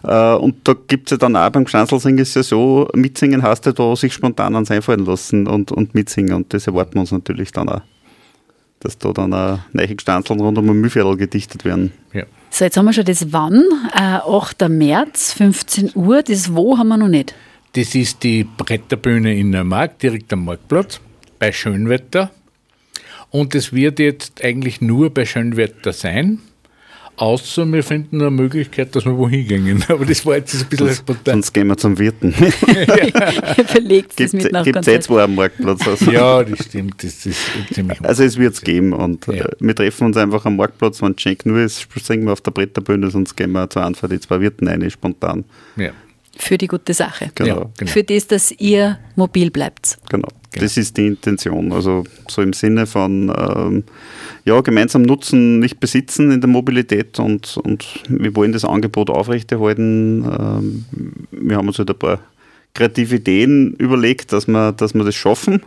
Äh, 0.02 0.34
und 0.42 0.66
da 0.66 0.74
gibt 0.88 1.08
es 1.08 1.10
ja 1.10 1.16
dann 1.18 1.36
auch 1.36 1.50
beim 1.50 1.64
Gestanzelsingen 1.64 2.20
ist 2.20 2.34
ja 2.36 2.42
so, 2.42 2.88
mitsingen 2.94 3.42
heißt 3.42 3.66
ja 3.66 3.72
da 3.72 3.94
sich 3.96 4.14
spontan 4.14 4.54
ans 4.54 4.70
einfallen 4.70 5.04
lassen 5.04 5.46
und, 5.46 5.72
und 5.72 5.94
mitsingen 5.94 6.32
und 6.32 6.54
das 6.54 6.66
erwarten 6.66 6.94
wir 6.94 7.00
uns 7.00 7.12
natürlich 7.12 7.52
dann 7.52 7.68
auch. 7.68 7.82
Dass 8.80 8.96
da 8.96 9.12
dann 9.12 9.34
auch 9.34 9.58
neue 9.72 9.94
Gestanzeln 9.94 10.40
rund 10.40 10.56
um 10.56 10.70
ein 10.70 10.80
Mühlviertel 10.80 11.16
gedichtet 11.16 11.66
werden. 11.66 11.92
ja. 12.14 12.24
So, 12.56 12.64
jetzt 12.64 12.78
haben 12.78 12.86
wir 12.86 12.94
schon 12.94 13.04
das 13.04 13.34
Wann, 13.34 13.62
äh, 13.94 14.00
8. 14.00 14.70
März, 14.70 15.34
15 15.34 15.90
Uhr. 15.94 16.22
Das 16.22 16.54
Wo 16.54 16.78
haben 16.78 16.88
wir 16.88 16.96
noch 16.96 17.06
nicht. 17.06 17.34
Das 17.74 17.94
ist 17.94 18.22
die 18.22 18.44
Bretterbühne 18.44 19.36
in 19.36 19.50
Neumarkt, 19.50 20.02
direkt 20.02 20.32
am 20.32 20.46
Marktplatz, 20.46 20.98
bei 21.38 21.52
Schönwetter. 21.52 22.30
Und 23.28 23.54
es 23.54 23.74
wird 23.74 23.98
jetzt 23.98 24.42
eigentlich 24.42 24.80
nur 24.80 25.12
bei 25.12 25.26
Schönwetter 25.26 25.92
sein. 25.92 26.38
Außer 27.18 27.64
wir 27.72 27.82
finden 27.82 28.20
eine 28.20 28.30
Möglichkeit, 28.30 28.94
dass 28.94 29.04
wir 29.06 29.16
wohin 29.16 29.46
gehen. 29.48 29.84
Aber 29.88 30.04
das 30.04 30.24
war 30.26 30.36
jetzt 30.36 30.54
ein 30.54 30.66
bisschen 30.68 30.94
spontan. 30.94 31.34
Sonst 31.36 31.52
gehen 31.54 31.66
wir 31.68 31.76
zum 31.76 31.98
Wirten. 31.98 32.32
Verlegt 33.66 34.20
es 34.20 34.32
Gibt 34.32 34.44
mit 34.44 34.52
nach 34.52 34.62
es 34.62 34.66
eh 34.68 34.72
Konzert. 34.72 35.02
zwei 35.04 35.22
am 35.22 35.34
Marktplatz. 35.34 35.86
Also. 35.86 36.10
Ja, 36.10 36.42
das 36.44 36.66
stimmt. 36.66 37.02
Das 37.02 37.24
ist 37.26 37.38
ziemlich 37.72 38.00
Also 38.02 38.22
es 38.24 38.36
wird 38.38 38.54
es 38.54 38.60
geben 38.62 38.92
und 38.92 39.26
Ja. 39.28 39.32
äh, 39.44 39.48
wir 39.60 39.74
treffen 39.74 40.04
uns 40.06 40.16
einfach 40.16 40.44
am 40.44 40.56
Marktplatz, 40.56 41.00
wenn 41.02 41.12
es 41.12 41.20
schenk 41.22 41.46
nur 41.46 41.58
ist, 41.60 41.86
singen 42.02 42.24
wir 42.26 42.32
auf 42.32 42.40
der 42.40 42.50
Bretterbühne, 42.50 43.10
sonst 43.10 43.36
gehen 43.36 43.52
wir 43.52 43.68
zu 43.70 43.80
einem 43.80 43.94
von 43.94 44.10
die 44.10 44.20
zwei 44.20 44.40
Wirten 44.40 44.68
rein, 44.68 44.88
spontan. 44.90 45.44
ja. 45.76 45.90
Für 46.36 46.58
die 46.58 46.66
gute 46.66 46.94
Sache. 46.94 47.30
Genau, 47.34 47.60
Ja, 47.60 47.70
genau. 47.78 47.90
Für 47.90 48.04
das, 48.04 48.26
dass 48.26 48.52
ihr 48.52 48.98
mobil 49.16 49.50
bleibt. 49.50 49.98
genau. 50.08 50.28
Das 50.58 50.78
ist 50.78 50.96
die 50.96 51.06
Intention. 51.06 51.70
Also 51.70 52.04
so 52.28 52.40
im 52.40 52.54
Sinne 52.54 52.86
von 52.86 53.30
ähm, 53.36 53.84
ja, 54.46 54.58
gemeinsam 54.62 55.02
nutzen, 55.02 55.58
nicht 55.58 55.80
besitzen 55.80 56.30
in 56.30 56.40
der 56.40 56.48
Mobilität 56.48 57.18
und, 57.18 57.58
und 57.58 57.86
wir 58.08 58.34
wollen 58.34 58.52
das 58.52 58.64
Angebot 58.64 59.10
aufrechterhalten. 59.10 60.24
Ähm, 60.24 60.84
wir 61.30 61.56
haben 61.58 61.68
uns 61.68 61.78
halt 61.78 61.90
ein 61.90 61.98
paar 61.98 62.20
kreative 62.72 63.16
Ideen 63.16 63.74
überlegt, 63.74 64.32
dass 64.32 64.46
wir, 64.46 64.72
dass 64.72 64.94
wir 64.94 65.04
das 65.04 65.14
schaffen. 65.14 65.62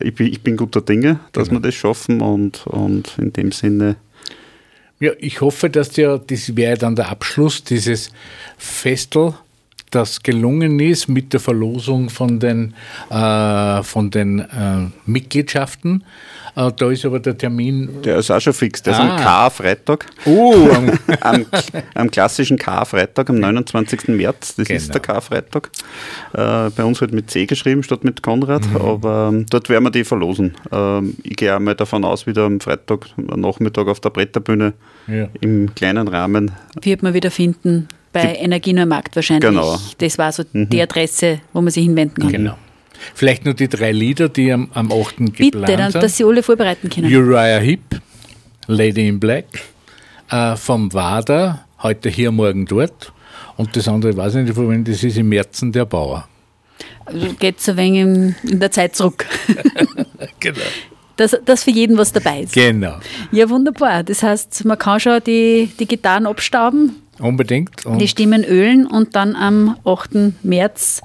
Ich 0.00 0.14
bin, 0.14 0.28
ich 0.28 0.40
bin 0.40 0.56
guter 0.56 0.80
Dinge, 0.80 1.20
dass 1.32 1.50
wir 1.50 1.60
das 1.60 1.74
schaffen 1.74 2.22
und, 2.22 2.66
und 2.66 3.18
in 3.18 3.32
dem 3.34 3.52
Sinne 3.52 3.96
Ja, 5.00 5.12
ich 5.18 5.42
hoffe, 5.42 5.68
dass 5.68 5.96
ja, 5.96 6.16
das 6.16 6.56
wäre 6.56 6.78
dann 6.78 6.96
der 6.96 7.10
Abschluss 7.10 7.62
dieses 7.62 8.10
Festel, 8.56 9.34
das 9.94 10.22
gelungen 10.22 10.80
ist 10.80 11.08
mit 11.08 11.32
der 11.32 11.40
Verlosung 11.40 12.10
von 12.10 12.38
den, 12.40 12.74
äh, 13.10 13.82
von 13.82 14.10
den 14.10 14.40
äh, 14.40 14.86
Mitgliedschaften. 15.06 16.04
Äh, 16.56 16.70
da 16.76 16.90
ist 16.90 17.04
aber 17.04 17.18
der 17.20 17.36
Termin. 17.36 18.02
Der 18.04 18.16
ist 18.18 18.30
auch 18.30 18.40
schon 18.40 18.52
fix. 18.52 18.82
Der 18.82 18.92
ist 18.94 19.00
Ah. 19.00 19.16
am 19.16 19.20
K-Freitag. 19.20 20.06
Oh, 20.26 20.54
am- 20.74 20.92
Am, 21.20 21.46
am 21.94 22.10
klassischen 22.10 22.56
K-Freitag, 22.58 23.28
am 23.30 23.36
29. 23.40 24.08
März. 24.08 24.54
Das 24.56 24.68
ist 24.70 24.82
Genau. 24.86 24.92
der 24.92 25.00
K-Freitag. 25.00 25.70
Äh, 26.32 26.70
bei 26.70 26.84
uns 26.84 27.00
wird 27.00 27.12
mit 27.12 27.30
C 27.30 27.46
geschrieben 27.46 27.82
statt 27.82 28.04
mit 28.04 28.22
Konrad. 28.22 28.68
Mhm. 28.70 28.76
Aber 28.76 29.30
ähm, 29.32 29.46
dort 29.50 29.68
werden 29.68 29.84
wir 29.84 29.90
die 29.90 30.04
verlosen. 30.04 30.54
Ähm, 30.72 31.16
ich 31.22 31.36
gehe 31.36 31.54
auch 31.54 31.60
mal 31.60 31.74
davon 31.74 32.04
aus, 32.04 32.26
wieder 32.26 32.44
am 32.44 32.60
Freitag 32.60 33.06
Nachmittag 33.16 33.88
auf 33.88 34.00
der 34.00 34.10
Bretterbühne 34.10 34.74
ja. 35.08 35.28
im 35.40 35.74
kleinen 35.74 36.08
Rahmen. 36.08 36.52
Wird 36.80 37.02
man 37.02 37.14
wieder 37.14 37.30
finden 37.30 37.88
bei 38.14 38.36
Energie 38.36 38.72
Neumarkt 38.72 39.14
wahrscheinlich. 39.16 39.50
Genau. 39.50 39.78
Das 39.98 40.16
war 40.16 40.32
so 40.32 40.44
die 40.52 40.80
Adresse, 40.80 41.40
wo 41.52 41.60
man 41.60 41.70
sich 41.70 41.84
hinwenden 41.84 42.22
kann. 42.22 42.32
Genau. 42.32 42.56
Vielleicht 43.14 43.44
nur 43.44 43.52
die 43.52 43.68
drei 43.68 43.92
Lieder, 43.92 44.30
die 44.30 44.50
am, 44.50 44.70
am 44.72 44.90
8. 44.90 45.16
Bitte, 45.16 45.32
geplant 45.32 45.68
dann, 45.68 45.92
sind. 45.92 46.02
dass 46.02 46.16
Sie 46.16 46.24
alle 46.24 46.42
vorbereiten 46.42 46.88
können. 46.88 47.14
Uriah 47.14 47.58
Heep, 47.58 48.00
Lady 48.66 49.08
in 49.08 49.20
Black, 49.20 49.46
äh, 50.30 50.56
vom 50.56 50.92
WADA, 50.92 51.66
heute 51.82 52.08
hier, 52.08 52.30
morgen 52.30 52.64
dort. 52.64 53.12
Und 53.56 53.76
das 53.76 53.88
andere 53.88 54.16
weiß 54.16 54.36
ich 54.36 54.44
nicht, 54.44 54.54
von 54.54 54.70
wem 54.70 54.84
das 54.84 55.02
ist 55.04 55.18
im 55.18 55.28
Märzen 55.28 55.70
der 55.72 55.84
Bauer. 55.84 56.26
Also 57.04 57.34
geht 57.34 57.58
es 57.58 57.68
ein 57.68 57.76
wenig 57.76 58.00
in, 58.00 58.34
in 58.48 58.60
der 58.60 58.70
Zeit 58.70 58.96
zurück. 58.96 59.26
Genau. 60.40 60.58
Dass, 61.16 61.36
dass 61.44 61.64
für 61.64 61.70
jeden 61.70 61.96
was 61.96 62.12
dabei 62.12 62.40
ist. 62.40 62.54
Genau. 62.54 62.96
Ja, 63.30 63.48
wunderbar. 63.48 64.02
Das 64.02 64.22
heißt, 64.22 64.64
man 64.64 64.78
kann 64.78 65.00
schon 65.00 65.22
die, 65.24 65.70
die 65.78 65.86
Gitarren 65.86 66.26
abstauben, 66.26 66.96
Unbedingt. 67.18 67.86
Und 67.86 67.98
die 67.98 68.08
Stimmen 68.08 68.44
ölen 68.44 68.86
und 68.86 69.14
dann 69.14 69.36
am 69.36 69.76
8. 69.84 70.44
März 70.44 71.02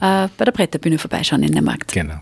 äh, 0.00 0.28
bei 0.36 0.44
der 0.44 0.52
Bretterbühne 0.52 0.98
vorbeischauen 0.98 1.42
in 1.42 1.52
der 1.52 1.62
Markt. 1.62 1.92
genau. 1.92 2.20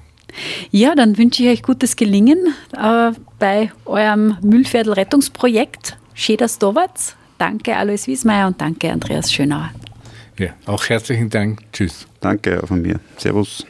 Ja, 0.70 0.94
dann 0.94 1.18
wünsche 1.18 1.42
ich 1.42 1.48
euch 1.50 1.62
gutes 1.62 1.96
Gelingen 1.96 2.54
äh, 2.74 3.12
bei 3.38 3.70
eurem 3.84 4.38
Müllviertel-Rettungsprojekt. 4.40 5.98
Da 6.28 6.74
wart. 6.74 7.16
Danke, 7.38 7.76
Alois 7.76 8.06
Wiesmeier 8.06 8.46
und 8.46 8.60
danke, 8.60 8.90
Andreas 8.90 9.32
Schönauer. 9.32 9.70
Ja, 10.38 10.50
auch 10.66 10.88
herzlichen 10.88 11.28
Dank. 11.28 11.60
Tschüss. 11.72 12.06
Danke 12.20 12.62
auch 12.62 12.68
von 12.68 12.80
mir. 12.80 13.00
Servus. 13.16 13.66